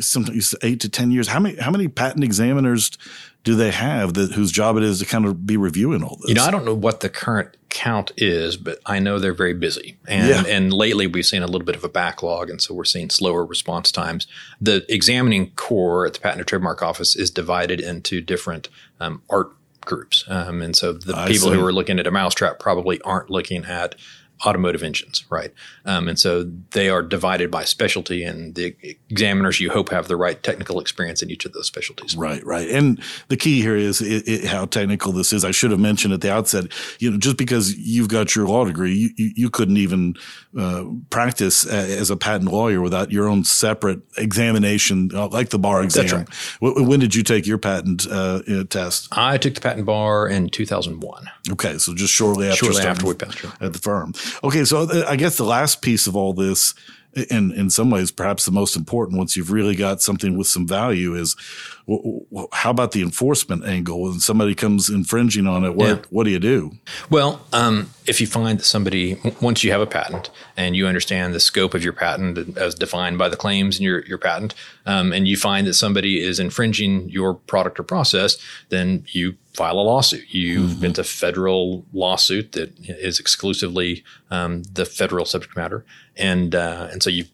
sometimes 0.00 0.54
eight 0.62 0.80
to 0.80 0.88
ten 0.88 1.10
years. 1.10 1.28
How 1.28 1.40
many 1.40 1.56
how 1.56 1.70
many 1.70 1.88
patent 1.88 2.24
examiners 2.24 2.90
do 3.44 3.56
they 3.56 3.70
have 3.70 4.14
that 4.14 4.32
whose 4.32 4.52
job 4.52 4.76
it 4.76 4.82
is 4.82 5.00
to 5.00 5.06
kind 5.06 5.26
of 5.26 5.46
be 5.46 5.56
reviewing 5.56 6.02
all 6.02 6.16
this? 6.20 6.28
You 6.28 6.34
know, 6.34 6.44
I 6.44 6.50
don't 6.50 6.64
know 6.64 6.74
what 6.74 7.00
the 7.00 7.08
current 7.08 7.56
count 7.68 8.12
is, 8.16 8.56
but 8.56 8.78
I 8.86 8.98
know 9.00 9.18
they're 9.18 9.34
very 9.34 9.54
busy. 9.54 9.96
And 10.06 10.28
yeah. 10.28 10.44
and 10.46 10.72
lately 10.72 11.06
we've 11.06 11.26
seen 11.26 11.42
a 11.42 11.46
little 11.46 11.64
bit 11.64 11.74
of 11.74 11.82
a 11.82 11.88
backlog, 11.88 12.50
and 12.50 12.60
so 12.60 12.74
we're 12.74 12.84
seeing 12.84 13.10
slower 13.10 13.44
response 13.44 13.90
times. 13.90 14.26
The 14.60 14.84
examining 14.88 15.50
corps 15.52 16.06
at 16.06 16.14
the 16.14 16.20
Patent 16.20 16.40
and 16.40 16.48
Trademark 16.48 16.82
Office 16.82 17.16
is 17.16 17.30
divided 17.30 17.80
into 17.80 18.20
different 18.20 18.68
um, 19.00 19.22
art 19.28 19.50
groups, 19.80 20.24
um, 20.28 20.62
and 20.62 20.76
so 20.76 20.92
the 20.92 21.16
I 21.16 21.26
people 21.26 21.48
see. 21.48 21.54
who 21.54 21.64
are 21.64 21.72
looking 21.72 21.98
at 21.98 22.06
a 22.06 22.12
mousetrap 22.12 22.60
probably 22.60 23.00
aren't 23.00 23.30
looking 23.30 23.64
at 23.64 23.96
automotive 24.46 24.82
engines, 24.82 25.24
right? 25.30 25.52
Um, 25.84 26.08
and 26.08 26.18
so 26.18 26.50
they 26.70 26.88
are 26.88 27.02
divided 27.02 27.50
by 27.50 27.64
specialty, 27.64 28.24
and 28.24 28.54
the 28.54 28.74
examiners 29.08 29.60
you 29.60 29.70
hope 29.70 29.90
have 29.90 30.08
the 30.08 30.16
right 30.16 30.42
technical 30.42 30.80
experience 30.80 31.22
in 31.22 31.30
each 31.30 31.44
of 31.44 31.52
those 31.52 31.66
specialties. 31.66 32.16
Right, 32.16 32.44
right. 32.44 32.68
And 32.68 33.02
the 33.28 33.36
key 33.36 33.60
here 33.60 33.76
is 33.76 34.00
it, 34.00 34.26
it, 34.26 34.44
how 34.44 34.66
technical 34.66 35.12
this 35.12 35.32
is. 35.32 35.44
I 35.44 35.50
should 35.50 35.70
have 35.70 35.80
mentioned 35.80 36.14
at 36.14 36.20
the 36.20 36.32
outset, 36.32 36.66
you 36.98 37.10
know, 37.10 37.18
just 37.18 37.36
because 37.36 37.76
you've 37.76 38.08
got 38.08 38.34
your 38.34 38.46
law 38.46 38.64
degree, 38.64 38.94
you, 38.94 39.10
you, 39.16 39.32
you 39.36 39.50
couldn't 39.50 39.76
even 39.76 40.14
uh, 40.58 40.84
practice 41.10 41.64
as 41.66 42.10
a 42.10 42.16
patent 42.16 42.50
lawyer 42.50 42.80
without 42.80 43.10
your 43.10 43.28
own 43.28 43.44
separate 43.44 44.00
examination, 44.18 45.10
uh, 45.14 45.28
like 45.28 45.50
the 45.50 45.58
bar 45.58 45.82
exam. 45.82 46.06
That's 46.06 46.60
right. 46.60 46.86
When 46.86 47.00
did 47.00 47.14
you 47.14 47.22
take 47.22 47.46
your 47.46 47.58
patent 47.58 48.06
uh, 48.10 48.42
test? 48.68 49.08
I 49.12 49.38
took 49.38 49.54
the 49.54 49.60
patent 49.60 49.86
bar 49.86 50.28
in 50.28 50.48
2001. 50.48 51.30
Okay, 51.50 51.78
so 51.78 51.94
just 51.94 52.12
shortly 52.12 52.48
after 52.48 52.66
shortly 52.66 52.82
after 52.82 53.06
we 53.06 53.14
passed 53.14 53.44
at 53.60 53.72
the 53.72 53.78
firm. 53.78 54.12
Okay, 54.42 54.64
so 54.64 54.88
I 55.06 55.16
guess 55.16 55.36
the 55.36 55.44
last 55.44 55.82
piece 55.82 56.06
of 56.06 56.16
all 56.16 56.32
this, 56.32 56.74
and 57.30 57.52
in 57.52 57.70
some 57.70 57.90
ways 57.90 58.10
perhaps 58.10 58.44
the 58.44 58.50
most 58.50 58.76
important, 58.76 59.18
once 59.18 59.36
you've 59.36 59.50
really 59.50 59.76
got 59.76 60.00
something 60.00 60.36
with 60.36 60.46
some 60.46 60.66
value, 60.66 61.14
is 61.14 61.36
how 62.52 62.70
about 62.70 62.92
the 62.92 63.02
enforcement 63.02 63.64
angle? 63.64 64.02
When 64.02 64.20
somebody 64.20 64.54
comes 64.54 64.88
infringing 64.88 65.46
on 65.46 65.64
it, 65.64 65.74
what 65.74 65.88
yeah. 65.88 66.02
what 66.10 66.24
do 66.24 66.30
you 66.30 66.38
do? 66.38 66.72
Well, 67.10 67.44
um, 67.52 67.90
if 68.06 68.20
you 68.20 68.26
find 68.26 68.58
that 68.58 68.64
somebody 68.64 69.18
once 69.40 69.64
you 69.64 69.72
have 69.72 69.80
a 69.80 69.86
patent 69.86 70.30
and 70.56 70.76
you 70.76 70.86
understand 70.86 71.34
the 71.34 71.40
scope 71.40 71.74
of 71.74 71.82
your 71.82 71.92
patent 71.92 72.56
as 72.56 72.74
defined 72.74 73.18
by 73.18 73.28
the 73.28 73.36
claims 73.36 73.78
in 73.78 73.84
your 73.84 74.04
your 74.06 74.18
patent, 74.18 74.54
um, 74.86 75.12
and 75.12 75.26
you 75.26 75.36
find 75.36 75.66
that 75.66 75.74
somebody 75.74 76.22
is 76.22 76.38
infringing 76.38 77.08
your 77.08 77.34
product 77.34 77.80
or 77.80 77.82
process, 77.82 78.38
then 78.68 79.04
you 79.08 79.36
file 79.54 79.78
a 79.78 79.82
lawsuit. 79.82 80.24
You 80.28 80.62
mm-hmm. 80.62 80.84
it's 80.84 80.98
a 80.98 81.04
federal 81.04 81.84
lawsuit 81.92 82.52
that 82.52 82.72
is 82.80 83.20
exclusively 83.20 84.04
um, 84.30 84.62
the 84.64 84.84
federal 84.84 85.24
subject 85.24 85.56
matter, 85.56 85.84
and 86.16 86.54
uh, 86.54 86.88
and 86.90 87.02
so 87.02 87.10
you 87.10 87.24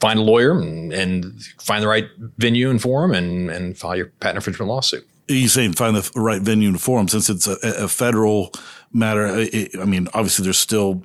find 0.00 0.18
a 0.18 0.22
lawyer 0.22 0.52
and, 0.52 0.92
and 0.92 1.42
find 1.60 1.82
the 1.82 1.88
right 1.88 2.08
venue 2.38 2.70
and 2.70 2.80
forum 2.80 3.12
and, 3.12 3.50
and 3.50 3.76
file 3.76 3.96
your 3.96 4.06
patent 4.20 4.36
infringement 4.36 4.68
lawsuit. 4.68 5.06
You 5.28 5.46
say 5.48 5.70
find 5.72 5.94
the 5.94 6.10
right 6.16 6.40
venue 6.42 6.68
and 6.68 6.80
forum 6.80 7.06
since 7.06 7.28
it's 7.28 7.46
a, 7.46 7.58
a 7.62 7.86
federal 7.86 8.50
matter. 8.92 9.26
It, 9.28 9.78
I 9.78 9.84
mean, 9.84 10.08
obviously 10.14 10.42
there's 10.42 10.58
still, 10.58 11.04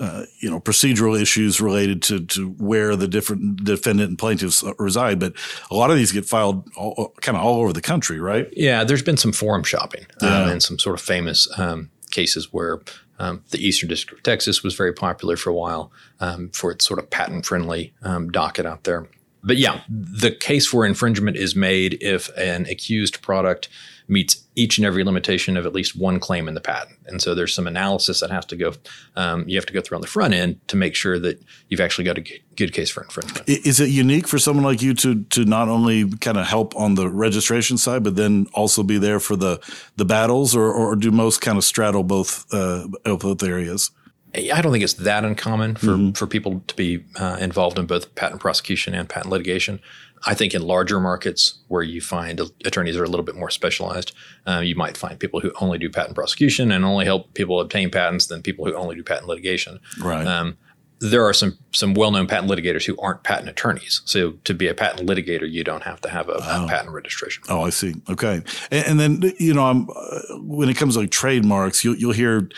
uh, 0.00 0.24
you 0.38 0.50
know, 0.50 0.58
procedural 0.58 1.20
issues 1.20 1.60
related 1.60 2.00
to, 2.00 2.24
to 2.24 2.48
where 2.52 2.96
the 2.96 3.06
different 3.06 3.62
defendant 3.64 4.08
and 4.08 4.18
plaintiffs 4.18 4.64
reside, 4.78 5.20
but 5.20 5.34
a 5.70 5.74
lot 5.74 5.90
of 5.90 5.96
these 5.98 6.10
get 6.10 6.24
filed 6.24 6.66
all, 6.74 7.12
kind 7.20 7.36
of 7.36 7.44
all 7.44 7.60
over 7.60 7.72
the 7.72 7.82
country, 7.82 8.18
right? 8.18 8.48
Yeah, 8.56 8.82
there's 8.82 9.02
been 9.02 9.18
some 9.18 9.32
forum 9.32 9.62
shopping 9.62 10.06
yeah. 10.22 10.44
um, 10.44 10.50
and 10.52 10.62
some 10.62 10.78
sort 10.78 10.94
of 10.94 11.02
famous 11.02 11.46
um, 11.58 11.90
cases 12.10 12.50
where 12.50 12.80
um, 13.18 13.44
the 13.50 13.58
Eastern 13.58 13.90
District 13.90 14.18
of 14.18 14.22
Texas 14.22 14.62
was 14.62 14.74
very 14.74 14.94
popular 14.94 15.36
for 15.36 15.50
a 15.50 15.54
while 15.54 15.92
um, 16.20 16.48
for 16.48 16.70
its 16.70 16.86
sort 16.86 16.98
of 16.98 17.10
patent 17.10 17.44
friendly 17.44 17.92
um, 18.02 18.30
docket 18.30 18.64
out 18.64 18.84
there. 18.84 19.06
But 19.42 19.58
yeah, 19.58 19.82
the 19.88 20.30
case 20.30 20.66
for 20.66 20.86
infringement 20.86 21.36
is 21.36 21.54
made 21.54 21.98
if 22.02 22.28
an 22.38 22.66
accused 22.66 23.20
product 23.20 23.68
meets 24.10 24.44
each 24.56 24.76
and 24.76 24.84
every 24.84 25.04
limitation 25.04 25.56
of 25.56 25.64
at 25.64 25.72
least 25.72 25.96
one 25.96 26.18
claim 26.18 26.48
in 26.48 26.54
the 26.54 26.60
patent. 26.60 26.98
And 27.06 27.22
so 27.22 27.34
there's 27.34 27.54
some 27.54 27.66
analysis 27.66 28.20
that 28.20 28.30
has 28.30 28.44
to 28.46 28.56
go, 28.56 28.72
um, 29.16 29.48
you 29.48 29.56
have 29.56 29.66
to 29.66 29.72
go 29.72 29.80
through 29.80 29.96
on 29.96 30.00
the 30.02 30.08
front 30.08 30.34
end 30.34 30.60
to 30.68 30.76
make 30.76 30.94
sure 30.94 31.18
that 31.20 31.40
you've 31.68 31.80
actually 31.80 32.04
got 32.04 32.18
a 32.18 32.40
good 32.56 32.72
case 32.72 32.90
for 32.90 33.02
infringement. 33.02 33.48
Is 33.48 33.78
it 33.78 33.88
unique 33.88 34.26
for 34.26 34.38
someone 34.38 34.64
like 34.64 34.82
you 34.82 34.94
to 34.94 35.22
to 35.24 35.44
not 35.44 35.68
only 35.68 36.10
kind 36.18 36.36
of 36.36 36.46
help 36.46 36.74
on 36.76 36.96
the 36.96 37.08
registration 37.08 37.78
side, 37.78 38.02
but 38.02 38.16
then 38.16 38.46
also 38.52 38.82
be 38.82 38.98
there 38.98 39.20
for 39.20 39.36
the 39.36 39.60
the 39.96 40.04
battles, 40.04 40.54
or, 40.54 40.70
or 40.72 40.96
do 40.96 41.10
most 41.10 41.40
kind 41.40 41.56
of 41.56 41.64
straddle 41.64 42.02
both 42.02 42.52
uh, 42.52 42.88
both 43.04 43.42
areas? 43.42 43.90
I 44.34 44.60
don't 44.62 44.72
think 44.72 44.84
it's 44.84 44.94
that 44.94 45.24
uncommon 45.24 45.76
for, 45.76 45.86
mm-hmm. 45.86 46.10
for 46.12 46.26
people 46.26 46.62
to 46.66 46.76
be 46.76 47.04
uh, 47.16 47.36
involved 47.40 47.78
in 47.78 47.86
both 47.86 48.14
patent 48.14 48.40
prosecution 48.40 48.94
and 48.94 49.08
patent 49.08 49.30
litigation. 49.30 49.80
I 50.26 50.34
think 50.34 50.54
in 50.54 50.62
larger 50.62 51.00
markets 51.00 51.58
where 51.68 51.82
you 51.82 52.00
find 52.00 52.40
attorneys 52.64 52.96
are 52.96 53.04
a 53.04 53.08
little 53.08 53.24
bit 53.24 53.34
more 53.34 53.50
specialized, 53.50 54.12
uh, 54.46 54.58
you 54.58 54.76
might 54.76 54.96
find 54.96 55.18
people 55.18 55.40
who 55.40 55.50
only 55.60 55.78
do 55.78 55.88
patent 55.88 56.14
prosecution 56.14 56.70
and 56.70 56.84
only 56.84 57.06
help 57.06 57.32
people 57.34 57.60
obtain 57.60 57.90
patents 57.90 58.26
than 58.26 58.42
people 58.42 58.66
who 58.66 58.74
only 58.74 58.94
do 58.94 59.02
patent 59.02 59.28
litigation. 59.28 59.80
Right. 59.98 60.26
Um, 60.26 60.58
there 61.00 61.24
are 61.24 61.32
some 61.32 61.56
some 61.72 61.94
well 61.94 62.10
known 62.10 62.26
patent 62.26 62.50
litigators 62.50 62.84
who 62.84 62.96
aren't 62.98 63.22
patent 63.22 63.48
attorneys. 63.48 64.02
So 64.04 64.32
to 64.44 64.52
be 64.52 64.68
a 64.68 64.74
patent 64.74 65.08
litigator, 65.08 65.50
you 65.50 65.64
don't 65.64 65.82
have 65.82 66.00
to 66.02 66.10
have 66.10 66.28
a, 66.28 66.34
oh. 66.34 66.66
a 66.66 66.68
patent 66.68 66.90
registration. 66.90 67.42
Oh, 67.48 67.62
I 67.62 67.70
see. 67.70 67.94
Okay, 68.10 68.42
and, 68.70 68.86
and 68.86 69.00
then 69.00 69.32
you 69.38 69.54
know, 69.54 69.64
I'm, 69.64 69.88
uh, 69.88 70.36
when 70.42 70.68
it 70.68 70.76
comes 70.76 70.94
to 70.94 71.00
like 71.00 71.10
trademarks, 71.10 71.82
you'll 71.82 71.96
you'll 71.96 72.12
hear 72.12 72.50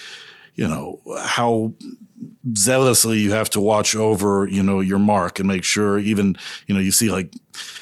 you 0.55 0.69
know, 0.69 1.01
how 1.21 1.73
zealously 2.57 3.19
you 3.19 3.33
have 3.33 3.51
to 3.51 3.61
watch 3.61 3.95
over, 3.95 4.47
you 4.47 4.63
know, 4.63 4.81
your 4.81 4.99
mark 4.99 5.39
and 5.39 5.49
make 5.49 5.65
sure 5.65 5.99
even, 5.99 6.37
you 6.67 6.75
know, 6.75 6.81
you 6.81 6.91
see 6.91 7.11
like, 7.11 7.33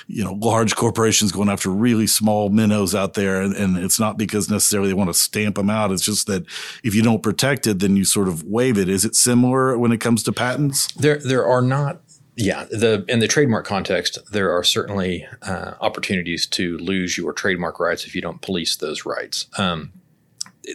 you 0.06 0.22
know, 0.22 0.32
large 0.34 0.76
corporations 0.76 1.32
going 1.32 1.48
after 1.48 1.70
really 1.70 2.06
small 2.06 2.48
minnows 2.48 2.94
out 2.94 3.14
there. 3.14 3.40
And, 3.40 3.54
and 3.54 3.76
it's 3.76 3.98
not 3.98 4.18
because 4.18 4.50
necessarily 4.50 4.88
they 4.88 4.94
want 4.94 5.10
to 5.10 5.14
stamp 5.14 5.56
them 5.56 5.70
out. 5.70 5.92
It's 5.92 6.04
just 6.04 6.26
that 6.26 6.44
if 6.84 6.94
you 6.94 7.02
don't 7.02 7.22
protect 7.22 7.66
it, 7.66 7.78
then 7.78 7.96
you 7.96 8.04
sort 8.04 8.28
of 8.28 8.42
waive 8.44 8.78
it. 8.78 8.88
Is 8.88 9.04
it 9.04 9.14
similar 9.14 9.76
when 9.78 9.92
it 9.92 9.98
comes 9.98 10.22
to 10.24 10.32
patents? 10.32 10.92
There, 10.92 11.18
there 11.18 11.46
are 11.46 11.62
not 11.62 12.00
yeah, 12.36 12.64
the 12.70 13.04
in 13.06 13.18
the 13.18 13.28
trademark 13.28 13.66
context, 13.66 14.18
there 14.32 14.50
are 14.50 14.64
certainly 14.64 15.26
uh, 15.42 15.74
opportunities 15.80 16.46
to 16.46 16.78
lose 16.78 17.18
your 17.18 17.34
trademark 17.34 17.78
rights 17.78 18.06
if 18.06 18.14
you 18.14 18.22
don't 18.22 18.40
police 18.40 18.76
those 18.76 19.04
rights. 19.04 19.46
Um, 19.58 19.92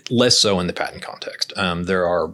less 0.09 0.37
so 0.37 0.59
in 0.59 0.67
the 0.67 0.73
patent 0.73 1.01
context. 1.01 1.53
Um, 1.55 1.83
there 1.83 2.07
are 2.07 2.33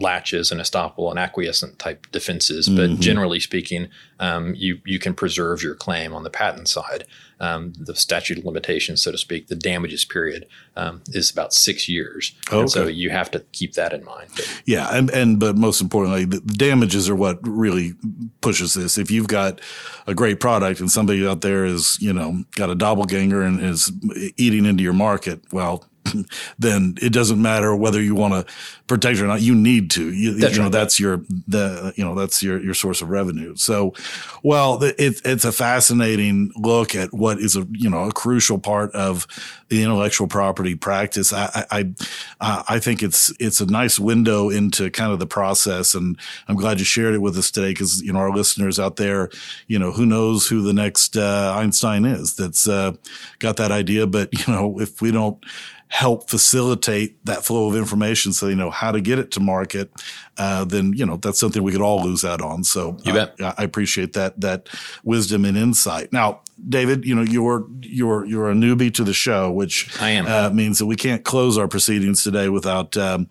laches 0.00 0.50
and 0.50 0.60
estoppel 0.60 1.10
and 1.10 1.18
acquiescent 1.18 1.78
type 1.78 2.06
defenses, 2.12 2.68
but 2.68 2.90
mm-hmm. 2.90 3.00
generally 3.00 3.40
speaking, 3.40 3.88
um, 4.18 4.54
you 4.54 4.80
you 4.84 4.98
can 4.98 5.14
preserve 5.14 5.62
your 5.62 5.74
claim 5.74 6.14
on 6.14 6.24
the 6.24 6.30
patent 6.30 6.68
side. 6.68 7.04
Um, 7.38 7.74
the 7.78 7.94
statute 7.94 8.38
of 8.38 8.46
limitations, 8.46 9.02
so 9.02 9.12
to 9.12 9.18
speak, 9.18 9.48
the 9.48 9.56
damages 9.56 10.06
period 10.06 10.46
um, 10.74 11.02
is 11.08 11.30
about 11.30 11.52
six 11.52 11.86
years. 11.86 12.34
Okay. 12.50 12.66
so 12.66 12.86
you 12.86 13.10
have 13.10 13.30
to 13.32 13.40
keep 13.52 13.74
that 13.74 13.92
in 13.92 14.02
mind. 14.04 14.30
Yeah, 14.64 14.88
and, 14.90 15.10
and 15.10 15.38
but 15.38 15.54
most 15.54 15.82
importantly, 15.82 16.24
the 16.24 16.40
damages 16.40 17.10
are 17.10 17.14
what 17.14 17.38
really 17.42 17.92
pushes 18.40 18.72
this. 18.72 18.96
If 18.96 19.10
you've 19.10 19.28
got 19.28 19.60
a 20.06 20.14
great 20.14 20.40
product 20.40 20.80
and 20.80 20.90
somebody 20.90 21.26
out 21.26 21.42
there 21.42 21.66
is 21.66 21.98
you 22.00 22.12
know 22.12 22.44
got 22.54 22.70
a 22.70 22.74
doppelganger 22.74 23.42
and 23.42 23.62
is 23.62 23.92
eating 24.38 24.64
into 24.64 24.82
your 24.82 24.94
market, 24.94 25.42
well, 25.52 25.84
then 26.58 26.94
it 27.00 27.12
doesn't 27.12 27.40
matter 27.40 27.74
whether 27.74 28.02
you 28.02 28.14
want 28.14 28.34
to 28.34 28.54
protect 28.86 29.18
or 29.20 29.26
not. 29.26 29.40
You 29.40 29.54
need 29.54 29.90
to. 29.92 30.12
You, 30.12 30.32
you 30.32 30.56
know, 30.56 30.64
right. 30.64 30.72
that's 30.72 31.00
your 31.00 31.18
the 31.48 31.92
you 31.96 32.04
know 32.04 32.14
that's 32.14 32.42
your 32.42 32.62
your 32.62 32.74
source 32.74 33.02
of 33.02 33.10
revenue. 33.10 33.56
So, 33.56 33.94
well, 34.42 34.82
it, 34.82 35.20
it's 35.24 35.44
a 35.44 35.52
fascinating 35.52 36.52
look 36.56 36.94
at 36.94 37.12
what 37.12 37.38
is 37.38 37.56
a 37.56 37.66
you 37.72 37.90
know 37.90 38.04
a 38.04 38.12
crucial 38.12 38.58
part 38.58 38.92
of 38.92 39.26
the 39.68 39.82
intellectual 39.82 40.28
property 40.28 40.74
practice. 40.74 41.32
I 41.32 41.66
I 41.70 41.94
I, 42.40 42.64
I 42.68 42.78
think 42.78 43.02
it's 43.02 43.32
it's 43.40 43.60
a 43.60 43.66
nice 43.66 43.98
window 43.98 44.50
into 44.50 44.90
kind 44.90 45.12
of 45.12 45.18
the 45.18 45.26
process, 45.26 45.94
and 45.94 46.18
I'm 46.48 46.56
glad 46.56 46.78
you 46.78 46.84
shared 46.84 47.14
it 47.14 47.22
with 47.22 47.36
us 47.36 47.50
today 47.50 47.70
because 47.70 48.02
you 48.02 48.12
know 48.12 48.20
our 48.20 48.34
listeners 48.34 48.78
out 48.78 48.96
there, 48.96 49.30
you 49.66 49.78
know, 49.78 49.92
who 49.92 50.06
knows 50.06 50.46
who 50.46 50.62
the 50.62 50.72
next 50.72 51.16
uh, 51.16 51.54
Einstein 51.56 52.04
is 52.04 52.36
that's 52.36 52.68
uh, 52.68 52.92
got 53.38 53.56
that 53.56 53.72
idea, 53.72 54.06
but 54.06 54.32
you 54.46 54.52
know, 54.52 54.80
if 54.80 55.00
we 55.02 55.10
don't 55.10 55.44
help 55.88 56.28
facilitate 56.28 57.24
that 57.24 57.44
flow 57.44 57.68
of 57.68 57.76
information 57.76 58.32
so 58.32 58.48
you 58.48 58.56
know 58.56 58.70
how 58.70 58.90
to 58.90 59.00
get 59.00 59.18
it 59.18 59.30
to 59.32 59.40
market, 59.40 59.90
uh, 60.38 60.64
then 60.64 60.92
you 60.92 61.06
know 61.06 61.16
that's 61.16 61.38
something 61.40 61.62
we 61.62 61.72
could 61.72 61.80
all 61.80 62.02
lose 62.02 62.24
out 62.24 62.42
on. 62.42 62.64
So 62.64 62.96
you 63.04 63.12
bet. 63.12 63.34
I, 63.40 63.54
I 63.58 63.64
appreciate 63.64 64.12
that 64.14 64.40
that 64.40 64.68
wisdom 65.04 65.44
and 65.44 65.56
insight. 65.56 66.12
Now, 66.12 66.42
David, 66.68 67.04
you 67.04 67.14
know 67.14 67.22
you're 67.22 67.66
you're 67.82 68.24
you're 68.24 68.50
a 68.50 68.54
newbie 68.54 68.92
to 68.94 69.04
the 69.04 69.12
show, 69.12 69.50
which 69.50 70.00
I 70.00 70.10
am 70.10 70.26
uh, 70.26 70.50
means 70.50 70.78
that 70.78 70.86
we 70.86 70.96
can't 70.96 71.22
close 71.22 71.58
our 71.58 71.68
proceedings 71.68 72.22
today 72.22 72.48
without 72.48 72.96
um, 72.96 73.28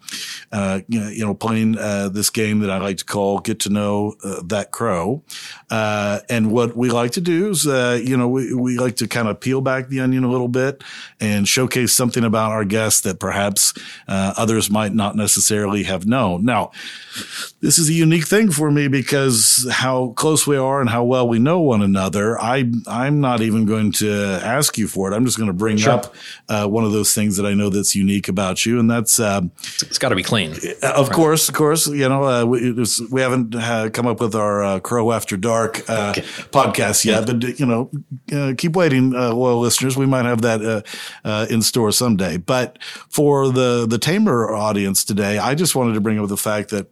uh, 0.52 0.82
you 0.88 1.26
know 1.26 1.34
playing 1.34 1.78
uh, 1.78 2.10
this 2.10 2.30
game 2.30 2.60
that 2.60 2.70
I 2.70 2.78
like 2.78 2.98
to 2.98 3.06
call 3.06 3.40
"Get 3.40 3.60
to 3.62 3.70
Know 3.70 4.16
uh, 4.24 4.42
That 4.46 4.72
Crow." 4.72 5.24
Uh, 5.72 6.20
and 6.30 6.52
what 6.52 6.78
we 6.78 6.92
like 6.92 7.12
to 7.12 7.22
do 7.22 7.50
is, 7.50 7.66
uh, 7.66 8.00
you 8.04 8.16
know, 8.16 8.30
we 8.30 8.54
we 8.54 8.78
like 8.78 8.96
to 8.98 9.08
kind 9.08 9.28
of 9.28 9.40
peel 9.40 9.62
back 9.62 9.90
the 9.90 10.02
onion 10.02 10.24
a 10.24 10.30
little 10.30 10.48
bit 10.48 10.84
and 11.20 11.48
showcase 11.48 11.94
something 11.94 12.24
about 12.24 12.52
our 12.52 12.64
guests 12.66 13.02
that 13.02 13.20
perhaps 13.20 13.74
others 14.08 14.70
might 14.70 14.94
not 14.94 15.16
necessarily 15.16 15.84
have 15.84 16.06
known. 16.06 16.46
Now, 16.46 16.72
this 17.62 17.80
is 17.80 17.90
a 17.90 17.94
unique 17.94 18.28
thing 18.28 18.52
for 18.52 18.70
me 18.70 18.88
because 18.88 19.68
how 19.72 20.10
close 20.10 20.46
we 20.46 20.58
are 20.58 20.82
and 20.82 20.90
how 20.90 21.04
well 21.04 21.28
we 21.28 21.40
know 21.40 21.60
one 21.60 21.82
another. 21.82 22.40
I 22.40 22.72
I'm 22.88 23.22
not 23.22 23.42
even 23.42 23.66
going 23.66 23.92
to 23.94 24.40
ask 24.44 24.78
you 24.78 24.88
for 24.88 25.12
it. 25.12 25.16
I'm 25.16 25.26
just 25.26 25.38
going 25.38 25.48
to 25.48 25.54
bring 25.54 25.78
sure. 25.78 25.94
up 25.94 26.14
uh, 26.50 26.68
one 26.68 26.84
of 26.84 26.92
those 26.92 27.14
things 27.14 27.38
that 27.38 27.46
I 27.46 27.54
know 27.54 27.70
that's 27.70 27.96
unique 27.96 28.28
about 28.28 28.66
you, 28.66 28.80
and 28.80 28.90
that's 28.90 29.20
uh, 29.20 29.42
it's 29.82 29.98
got 29.98 30.10
to 30.10 30.16
be 30.16 30.24
clean. 30.24 30.52
Uh, 30.52 30.94
of 30.96 31.08
right. 31.08 31.16
course, 31.16 31.50
of 31.50 31.56
course. 31.56 31.88
You 31.88 32.10
know, 32.10 32.24
uh, 32.24 32.46
we, 32.46 32.72
was, 32.74 33.02
we, 33.10 33.22
haven't 33.22 33.56
uh, 33.56 33.90
come 33.90 34.06
up 34.06 34.20
with 34.20 34.36
our 34.36 34.64
uh, 34.64 34.80
Crow 34.80 35.12
After 35.12 35.38
Dark 35.38 35.90
okay. 35.90 36.22
podcast 36.22 37.06
yet, 37.06 37.26
but 37.26 37.60
you 37.60 37.66
know, 37.66 38.54
keep 38.56 38.76
waiting, 38.76 39.12
loyal 39.12 39.60
listeners. 39.60 39.98
We 39.98 40.06
might 40.06 40.26
have 40.26 40.42
that 40.42 40.86
in 41.50 41.62
store 41.62 41.92
someday. 41.92 42.38
But 42.38 42.78
for 43.10 43.50
the 43.50 43.88
the 43.88 43.98
tamer 43.98 44.54
audience 44.54 45.04
today, 45.04 45.38
I 45.38 45.56
just 45.56 45.76
wanted 45.76 45.94
to 45.94 46.02
bring 46.02 46.20
up 46.20 46.28
the 46.28 46.38
fact 46.38 46.70
that 46.70 46.85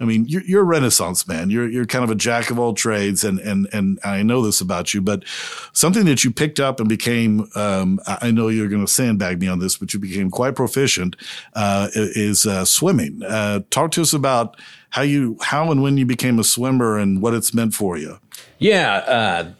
I 0.00 0.04
mean, 0.04 0.26
you're, 0.26 0.42
you're 0.42 0.62
a 0.62 0.64
Renaissance 0.64 1.26
man. 1.26 1.50
You're 1.50 1.68
you're 1.68 1.86
kind 1.86 2.04
of 2.04 2.10
a 2.10 2.14
jack 2.14 2.50
of 2.50 2.58
all 2.58 2.74
trades, 2.74 3.24
and 3.24 3.38
and 3.40 3.68
and 3.72 3.98
I 4.04 4.22
know 4.22 4.42
this 4.42 4.60
about 4.60 4.94
you. 4.94 5.00
But 5.00 5.24
something 5.72 6.04
that 6.06 6.24
you 6.24 6.30
picked 6.30 6.60
up 6.60 6.80
and 6.80 6.88
became, 6.88 7.48
um, 7.54 8.00
I 8.06 8.30
know 8.30 8.48
you're 8.48 8.68
going 8.68 8.84
to 8.84 8.92
sandbag 8.92 9.40
me 9.40 9.48
on 9.48 9.58
this, 9.58 9.76
but 9.76 9.92
you 9.92 10.00
became 10.00 10.30
quite 10.30 10.54
proficient 10.54 11.16
uh, 11.54 11.88
is 11.94 12.46
uh, 12.46 12.64
swimming. 12.64 13.22
Uh, 13.22 13.60
talk 13.70 13.90
to 13.92 14.02
us 14.02 14.12
about 14.12 14.56
how 14.90 15.02
you 15.02 15.36
how 15.42 15.70
and 15.70 15.82
when 15.82 15.96
you 15.96 16.06
became 16.06 16.38
a 16.38 16.44
swimmer 16.44 16.98
and 16.98 17.20
what 17.22 17.34
it's 17.34 17.52
meant 17.52 17.74
for 17.74 17.96
you. 17.96 18.18
Yeah, 18.58 18.96
uh, 18.96 19.50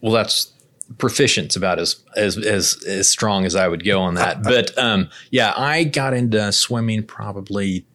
well, 0.00 0.12
that's 0.12 0.52
proficient's 0.98 1.56
about 1.56 1.78
as 1.78 1.96
as 2.16 2.36
as 2.38 2.82
as 2.86 3.08
strong 3.08 3.44
as 3.44 3.54
I 3.54 3.68
would 3.68 3.84
go 3.84 4.00
on 4.00 4.14
that. 4.14 4.42
But 4.42 4.76
um, 4.78 5.10
yeah, 5.30 5.52
I 5.56 5.84
got 5.84 6.14
into 6.14 6.52
swimming 6.52 7.04
probably 7.04 7.86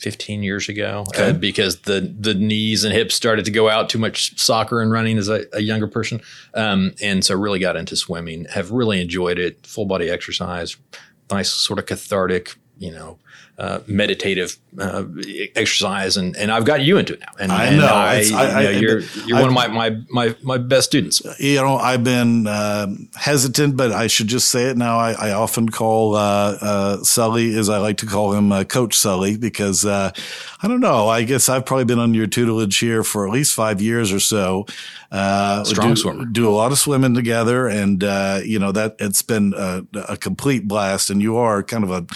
15 0.00 0.42
years 0.42 0.68
ago 0.68 1.04
okay. 1.08 1.30
uh, 1.30 1.32
because 1.32 1.80
the 1.80 2.00
the 2.18 2.34
knees 2.34 2.84
and 2.84 2.94
hips 2.94 3.14
started 3.14 3.44
to 3.44 3.50
go 3.50 3.68
out 3.68 3.88
too 3.88 3.98
much 3.98 4.38
soccer 4.38 4.80
and 4.80 4.90
running 4.90 5.18
as 5.18 5.28
a, 5.28 5.44
a 5.52 5.60
younger 5.60 5.86
person 5.86 6.20
um, 6.54 6.94
and 7.02 7.24
so 7.24 7.34
really 7.34 7.58
got 7.58 7.76
into 7.76 7.94
swimming 7.94 8.46
have 8.46 8.70
really 8.70 9.00
enjoyed 9.00 9.38
it 9.38 9.64
full 9.66 9.84
body 9.84 10.08
exercise 10.08 10.76
nice 11.30 11.50
sort 11.50 11.78
of 11.78 11.86
cathartic 11.86 12.56
you 12.78 12.90
know 12.90 13.18
uh, 13.60 13.80
meditative 13.86 14.56
uh, 14.78 15.04
exercise, 15.54 16.16
and, 16.16 16.34
and 16.38 16.50
I've 16.50 16.64
got 16.64 16.80
you 16.80 16.96
into 16.96 17.12
it 17.12 17.20
now. 17.20 17.32
And 17.38 17.52
I 17.52 17.76
know, 17.76 17.84
I, 17.84 18.14
I, 18.34 18.60
you 18.60 18.64
know 18.64 18.70
you're 18.70 19.00
you're 19.26 19.38
one 19.38 19.48
of 19.48 19.52
my, 19.52 19.68
my 19.68 19.98
my 20.08 20.34
my 20.42 20.56
best 20.56 20.86
students. 20.86 21.20
You 21.38 21.56
know, 21.56 21.76
I've 21.76 22.02
been 22.02 22.46
uh, 22.46 22.86
hesitant, 23.16 23.76
but 23.76 23.92
I 23.92 24.06
should 24.06 24.28
just 24.28 24.48
say 24.48 24.70
it 24.70 24.78
now. 24.78 24.98
I, 24.98 25.12
I 25.12 25.32
often 25.32 25.68
call 25.68 26.14
uh, 26.14 26.56
uh, 26.58 27.02
Sully, 27.02 27.54
as 27.54 27.68
I 27.68 27.76
like 27.76 27.98
to 27.98 28.06
call 28.06 28.32
him, 28.32 28.50
uh, 28.50 28.64
Coach 28.64 28.96
Sully, 28.96 29.36
because 29.36 29.84
I 29.84 30.12
don't 30.62 30.80
know. 30.80 31.08
I 31.08 31.24
guess 31.24 31.50
I've 31.50 31.66
probably 31.66 31.84
been 31.84 31.98
under 31.98 32.16
your 32.16 32.28
tutelage 32.28 32.78
here 32.78 33.04
for 33.04 33.26
at 33.26 33.32
least 33.32 33.54
five 33.54 33.82
years 33.82 34.10
or 34.10 34.20
so. 34.20 34.64
Strong 35.10 35.88
do, 35.88 35.96
swimmer. 35.96 36.24
Do 36.24 36.48
a 36.48 36.54
lot 36.54 36.72
of 36.72 36.78
swimming 36.78 37.14
together, 37.14 37.68
and 37.68 38.02
you 38.42 38.58
know 38.58 38.72
that 38.72 38.96
it's 38.98 39.20
been 39.20 39.52
a, 39.54 39.84
a 40.08 40.16
complete 40.16 40.66
blast. 40.66 41.10
And 41.10 41.20
you 41.20 41.36
are 41.36 41.62
kind 41.62 41.84
of 41.84 41.90
a 41.90 42.06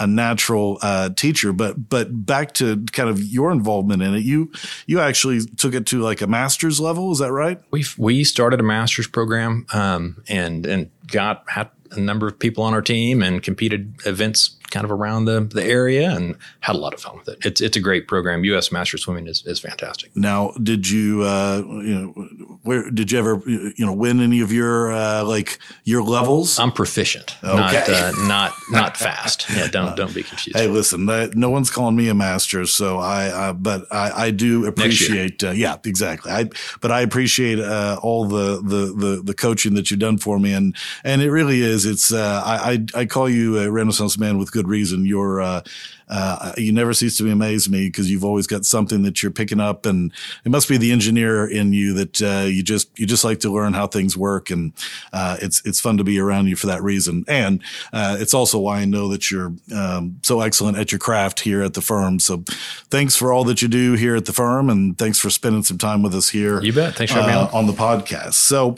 a 0.00 0.06
natural 0.06 0.78
uh, 0.90 1.08
teacher. 1.10 1.52
But 1.52 1.88
but 1.88 2.26
back 2.26 2.52
to 2.54 2.84
kind 2.92 3.08
of 3.08 3.22
your 3.22 3.52
involvement 3.52 4.02
in 4.02 4.14
it, 4.14 4.24
you 4.24 4.50
you 4.86 4.98
actually 4.98 5.40
took 5.56 5.72
it 5.72 5.86
to 5.86 6.00
like 6.00 6.20
a 6.20 6.26
master's 6.26 6.80
level. 6.80 7.12
Is 7.12 7.18
that 7.18 7.30
right? 7.30 7.60
We 7.70 7.84
we 7.96 8.24
started 8.24 8.58
a 8.58 8.64
master's 8.64 9.06
program 9.06 9.66
um, 9.72 10.22
and 10.28 10.66
and 10.66 10.90
got 11.06 11.44
had 11.48 11.70
a 11.92 12.00
number 12.00 12.26
of 12.26 12.38
people 12.38 12.64
on 12.64 12.74
our 12.74 12.82
team 12.82 13.22
and 13.22 13.42
competed 13.42 13.94
events 14.04 14.56
kind 14.70 14.84
of 14.84 14.90
around 14.90 15.24
the, 15.24 15.40
the 15.40 15.64
area 15.64 16.10
and 16.10 16.36
had 16.60 16.76
a 16.76 16.78
lot 16.78 16.94
of 16.94 17.00
fun 17.00 17.18
with 17.18 17.28
it. 17.28 17.38
It's 17.44 17.60
it's 17.60 17.76
a 17.76 17.80
great 17.80 18.08
program. 18.08 18.44
U.S. 18.44 18.72
Master 18.72 18.98
Swimming 18.98 19.26
is, 19.26 19.44
is 19.46 19.60
fantastic. 19.60 20.14
Now, 20.16 20.52
did 20.62 20.88
you 20.88 21.22
uh, 21.22 21.62
you 21.66 21.94
know 21.94 22.58
where 22.62 22.90
did 22.90 23.12
you 23.12 23.18
ever 23.18 23.42
you 23.46 23.84
know 23.86 23.92
win 23.92 24.20
any 24.20 24.40
of 24.40 24.52
your 24.52 24.92
uh, 24.92 25.24
like 25.24 25.58
your 25.84 26.02
levels? 26.02 26.58
I'm 26.58 26.72
proficient, 26.72 27.36
okay. 27.42 27.56
not 27.56 27.88
uh, 27.88 28.12
not 28.26 28.52
not 28.70 28.96
fast. 28.96 29.46
Yeah, 29.50 29.68
don't 29.68 29.96
don't 30.00 30.14
be 30.14 30.22
confused. 30.22 30.58
Hey, 30.58 30.68
listen, 30.68 31.06
no 31.06 31.50
one's 31.50 31.70
calling 31.70 31.96
me 31.96 32.08
a 32.08 32.14
master, 32.14 32.66
so 32.66 32.98
I 32.98 33.52
but 33.52 33.86
I, 33.90 34.26
I 34.26 34.30
do 34.30 34.66
appreciate 34.66 35.42
uh, 35.44 35.50
yeah 35.50 35.76
exactly. 35.84 36.30
I 36.32 36.48
but 36.80 36.90
I 36.90 37.00
appreciate 37.00 37.58
uh, 37.58 37.98
all 38.02 38.26
the, 38.26 38.56
the 38.62 38.94
the 38.94 39.22
the 39.22 39.34
coaching 39.34 39.74
that 39.74 39.90
you've 39.90 40.00
done 40.00 40.18
for 40.18 40.38
me 40.38 40.52
and 40.52 40.76
and 41.04 41.22
it 41.22 41.30
really 41.30 41.62
is 41.62 41.86
it's 41.86 42.12
uh, 42.12 42.42
I, 42.44 42.72
I 42.94 43.00
I 43.02 43.06
call 43.06 43.28
you 43.28 43.58
a 43.58 43.70
Renaissance 43.70 44.18
man 44.18 44.38
with 44.38 44.52
good 44.52 44.59
good 44.60 44.68
reason. 44.68 45.06
You're 45.06 45.40
uh, 45.40 45.62
uh, 46.10 46.52
you 46.58 46.72
never 46.72 46.92
cease 46.92 47.16
to 47.18 47.30
amaze 47.30 47.68
me 47.68 47.86
because 47.86 48.10
you've 48.10 48.24
always 48.24 48.46
got 48.48 48.64
something 48.64 49.02
that 49.02 49.22
you're 49.22 49.30
picking 49.30 49.60
up, 49.60 49.86
and 49.86 50.12
it 50.44 50.50
must 50.50 50.68
be 50.68 50.76
the 50.76 50.90
engineer 50.90 51.46
in 51.46 51.72
you 51.72 51.94
that 51.94 52.20
uh, 52.20 52.46
you 52.46 52.62
just 52.62 52.98
you 52.98 53.06
just 53.06 53.24
like 53.24 53.38
to 53.40 53.50
learn 53.50 53.72
how 53.72 53.86
things 53.86 54.16
work, 54.16 54.50
and 54.50 54.72
uh, 55.12 55.36
it's 55.40 55.64
it's 55.64 55.80
fun 55.80 55.96
to 55.98 56.04
be 56.04 56.18
around 56.18 56.48
you 56.48 56.56
for 56.56 56.66
that 56.66 56.82
reason. 56.82 57.24
And 57.28 57.62
uh, 57.92 58.16
it's 58.18 58.34
also 58.34 58.58
why 58.58 58.80
I 58.80 58.84
know 58.86 59.08
that 59.08 59.30
you're 59.30 59.52
um, 59.74 60.18
so 60.22 60.40
excellent 60.40 60.78
at 60.78 60.90
your 60.90 60.98
craft 60.98 61.40
here 61.40 61.62
at 61.62 61.74
the 61.74 61.80
firm. 61.80 62.18
So 62.18 62.42
thanks 62.90 63.14
for 63.14 63.32
all 63.32 63.44
that 63.44 63.62
you 63.62 63.68
do 63.68 63.94
here 63.94 64.16
at 64.16 64.24
the 64.24 64.32
firm, 64.32 64.68
and 64.68 64.98
thanks 64.98 65.18
for 65.18 65.30
spending 65.30 65.62
some 65.62 65.78
time 65.78 66.02
with 66.02 66.14
us 66.14 66.28
here. 66.28 66.60
You 66.60 66.72
bet. 66.72 66.96
Thanks 66.96 67.12
for 67.12 67.20
having 67.20 67.36
me 67.36 67.40
uh, 67.40 67.46
on. 67.46 67.54
on 67.54 67.66
the 67.66 67.72
podcast. 67.72 68.34
So 68.34 68.74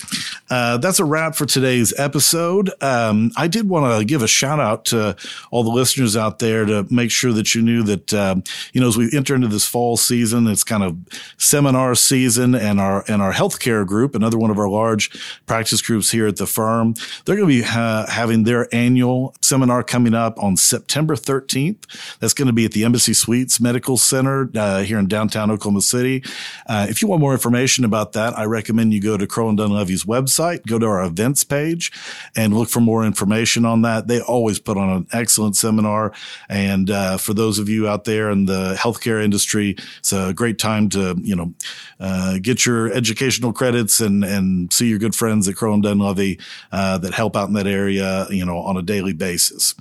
uh, 0.50 0.76
that's 0.76 0.98
a 0.98 1.04
wrap 1.04 1.34
for 1.34 1.46
today's 1.46 1.98
episode. 1.98 2.70
Um, 2.82 3.30
I 3.38 3.48
did 3.48 3.68
want 3.68 3.98
to 3.98 4.04
give 4.04 4.22
a 4.22 4.28
shout 4.28 4.60
out 4.60 4.84
to 4.86 5.16
all 5.50 5.64
the 5.64 5.70
listeners 5.70 6.14
out 6.14 6.38
there 6.38 6.66
to 6.66 6.86
make 6.90 7.10
sure 7.10 7.21
sure 7.22 7.32
that 7.32 7.54
you 7.54 7.62
knew 7.62 7.84
that, 7.84 8.12
um, 8.12 8.42
you 8.72 8.80
know, 8.80 8.88
as 8.88 8.96
we 8.96 9.08
enter 9.14 9.32
into 9.32 9.46
this 9.46 9.66
fall 9.66 9.96
season, 9.96 10.48
it's 10.48 10.64
kind 10.64 10.82
of 10.82 10.98
seminar 11.38 11.94
season 11.94 12.56
and 12.56 12.80
our, 12.80 13.04
and 13.06 13.22
our 13.22 13.32
healthcare 13.32 13.86
group, 13.86 14.16
another 14.16 14.38
one 14.38 14.50
of 14.50 14.58
our 14.58 14.68
large 14.68 15.08
practice 15.46 15.80
groups 15.80 16.10
here 16.10 16.26
at 16.26 16.36
the 16.36 16.46
firm, 16.46 16.94
they're 17.24 17.36
going 17.36 17.48
to 17.48 17.62
be 17.62 17.64
uh, 17.64 18.06
having 18.10 18.42
their 18.42 18.66
annual 18.74 19.36
seminar 19.40 19.84
coming 19.84 20.14
up 20.14 20.36
on 20.42 20.56
September 20.56 21.14
13th. 21.14 22.18
That's 22.18 22.34
going 22.34 22.46
to 22.46 22.52
be 22.52 22.64
at 22.64 22.72
the 22.72 22.84
Embassy 22.84 23.14
Suites 23.14 23.60
Medical 23.60 23.96
Center 23.96 24.50
uh, 24.56 24.82
here 24.82 24.98
in 24.98 25.06
downtown 25.06 25.52
Oklahoma 25.52 25.80
City. 25.80 26.24
Uh, 26.66 26.86
if 26.90 27.02
you 27.02 27.06
want 27.06 27.20
more 27.20 27.34
information 27.34 27.84
about 27.84 28.14
that, 28.14 28.36
I 28.36 28.46
recommend 28.46 28.92
you 28.92 29.00
go 29.00 29.16
to 29.16 29.28
Crowe 29.28 29.48
and 29.48 29.58
Dunlevy's 29.58 30.02
website, 30.02 30.66
go 30.66 30.80
to 30.80 30.86
our 30.86 31.04
events 31.04 31.44
page 31.44 31.92
and 32.34 32.52
look 32.52 32.68
for 32.68 32.80
more 32.80 33.04
information 33.04 33.64
on 33.64 33.82
that. 33.82 34.08
They 34.08 34.20
always 34.20 34.58
put 34.58 34.76
on 34.76 34.90
an 34.90 35.06
excellent 35.12 35.54
seminar 35.54 36.12
and 36.48 36.90
uh, 36.90 37.11
uh, 37.12 37.18
for 37.18 37.34
those 37.34 37.58
of 37.58 37.68
you 37.68 37.88
out 37.88 38.04
there 38.04 38.30
in 38.30 38.46
the 38.46 38.74
healthcare 38.74 39.22
industry, 39.22 39.76
it's 39.98 40.12
a 40.12 40.32
great 40.32 40.58
time 40.58 40.88
to, 40.88 41.14
you 41.22 41.36
know, 41.36 41.52
uh, 42.00 42.38
get 42.40 42.64
your 42.64 42.92
educational 42.92 43.52
credits 43.52 44.00
and, 44.00 44.24
and 44.24 44.72
see 44.72 44.88
your 44.88 44.98
good 44.98 45.14
friends 45.14 45.46
at 45.48 45.56
Crowe 45.56 45.74
and 45.74 45.84
Dunlevy 45.84 46.40
uh, 46.72 46.98
that 46.98 47.12
help 47.12 47.36
out 47.36 47.48
in 47.48 47.54
that 47.54 47.66
area, 47.66 48.26
you 48.30 48.44
know, 48.44 48.58
on 48.58 48.76
a 48.76 48.82
daily 48.82 49.12
basis. 49.12 49.74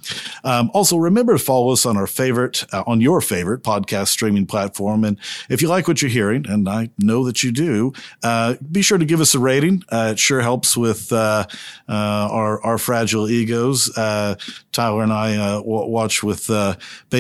Um, 0.44 0.70
also, 0.74 0.98
remember 0.98 1.34
to 1.34 1.40
follow 1.40 1.72
us 1.72 1.86
on 1.86 1.98
our 1.98 2.08
favorite, 2.08 2.66
uh, 2.74 2.84
on 2.86 3.02
your 3.02 3.22
favorite 3.22 3.64
podcast 3.64 4.08
streaming 4.08 4.46
platform. 4.46 5.04
And 5.04 5.18
if 5.50 5.62
you 5.62 5.68
like 5.68 5.88
what 5.88 6.02
you're 6.02 6.12
hearing, 6.12 6.46
and 6.48 6.68
I 6.68 6.90
know 6.98 7.24
that 7.26 7.44
you 7.44 7.52
do, 7.52 7.94
uh, 8.24 8.56
be 8.72 8.82
sure 8.82 8.98
to 8.98 9.06
give 9.06 9.22
us 9.22 9.34
a 9.36 9.40
rating. 9.40 9.84
it 9.92 10.20
sure 10.20 10.42
helps 10.42 10.76
with 10.76 11.12
our, 11.14 11.48
our 11.88 12.78
fragile 12.78 13.30
egos. 13.30 13.90
Tyler 13.94 15.04
and 15.04 15.14
I 15.14 15.60
watch 15.64 16.24
with 16.24 16.50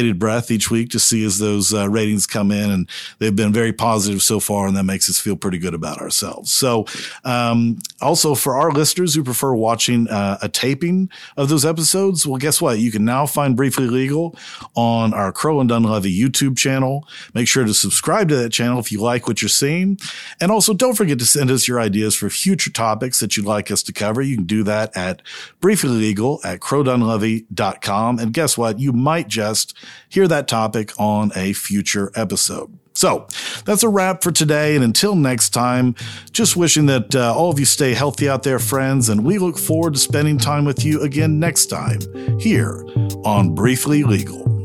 bated 0.01 0.17
breath 0.17 0.49
each 0.49 0.71
week 0.71 0.89
to 0.89 0.99
see 0.99 1.23
as 1.23 1.37
those 1.37 1.75
uh, 1.75 1.87
ratings 1.87 2.25
come 2.25 2.49
in, 2.49 2.71
and 2.71 2.89
they've 3.19 3.35
been 3.35 3.53
very 3.53 3.71
positive 3.71 4.19
so 4.23 4.39
far, 4.39 4.65
and 4.65 4.75
that 4.75 4.83
makes 4.83 5.07
us 5.07 5.19
feel 5.19 5.35
pretty 5.35 5.59
good 5.59 5.75
about 5.75 5.99
ourselves. 6.01 6.51
So, 6.51 6.85
um, 7.23 7.77
also 8.01 8.33
for 8.33 8.55
our 8.55 8.71
listeners 8.71 9.13
who 9.13 9.23
prefer 9.23 9.53
watching 9.53 10.07
uh, 10.07 10.39
a 10.41 10.49
taping 10.49 11.07
of 11.37 11.49
those 11.49 11.65
episodes, 11.65 12.25
well, 12.25 12.39
guess 12.39 12.59
what? 12.59 12.79
You 12.79 12.91
can 12.91 13.05
now 13.05 13.27
find 13.27 13.55
Briefly 13.55 13.87
Legal 13.87 14.35
on 14.75 15.13
our 15.13 15.31
Crowe 15.31 15.59
and 15.59 15.69
Dunlevy 15.69 16.17
YouTube 16.17 16.57
channel. 16.57 17.07
Make 17.35 17.47
sure 17.47 17.63
to 17.63 17.73
subscribe 17.73 18.27
to 18.29 18.35
that 18.37 18.51
channel 18.51 18.79
if 18.79 18.91
you 18.91 18.99
like 19.01 19.27
what 19.27 19.43
you're 19.43 19.49
seeing, 19.49 19.99
and 20.39 20.51
also 20.51 20.73
don't 20.73 20.95
forget 20.95 21.19
to 21.19 21.25
send 21.25 21.51
us 21.51 21.67
your 21.67 21.79
ideas 21.79 22.15
for 22.15 22.31
future 22.31 22.71
topics 22.71 23.19
that 23.19 23.37
you'd 23.37 23.45
like 23.45 23.69
us 23.69 23.83
to 23.83 23.93
cover. 23.93 24.23
You 24.23 24.37
can 24.37 24.45
do 24.45 24.63
that 24.63 24.97
at 24.97 25.21
Briefly 25.59 25.89
Legal 25.91 26.41
at 26.43 26.59
crowedunlevy.com. 26.59 28.17
And 28.17 28.33
guess 28.33 28.57
what? 28.57 28.79
You 28.79 28.93
might 28.93 29.27
just 29.27 29.77
hear 30.09 30.27
that 30.27 30.47
topic 30.47 30.91
on 30.99 31.31
a 31.35 31.53
future 31.53 32.11
episode. 32.15 32.77
So 32.93 33.27
that's 33.65 33.83
a 33.83 33.89
wrap 33.89 34.21
for 34.21 34.31
today. 34.31 34.75
And 34.75 34.83
until 34.83 35.15
next 35.15 35.51
time, 35.51 35.95
just 36.31 36.57
wishing 36.57 36.87
that 36.87 37.15
uh, 37.15 37.33
all 37.33 37.49
of 37.49 37.59
you 37.59 37.65
stay 37.65 37.93
healthy 37.93 38.27
out 38.27 38.43
there, 38.43 38.59
friends. 38.59 39.07
And 39.09 39.23
we 39.23 39.37
look 39.37 39.57
forward 39.57 39.93
to 39.93 39.99
spending 39.99 40.37
time 40.37 40.65
with 40.65 40.83
you 40.83 41.01
again 41.01 41.39
next 41.39 41.67
time 41.67 41.99
here 42.39 42.85
on 43.23 43.55
Briefly 43.55 44.03
Legal. 44.03 44.60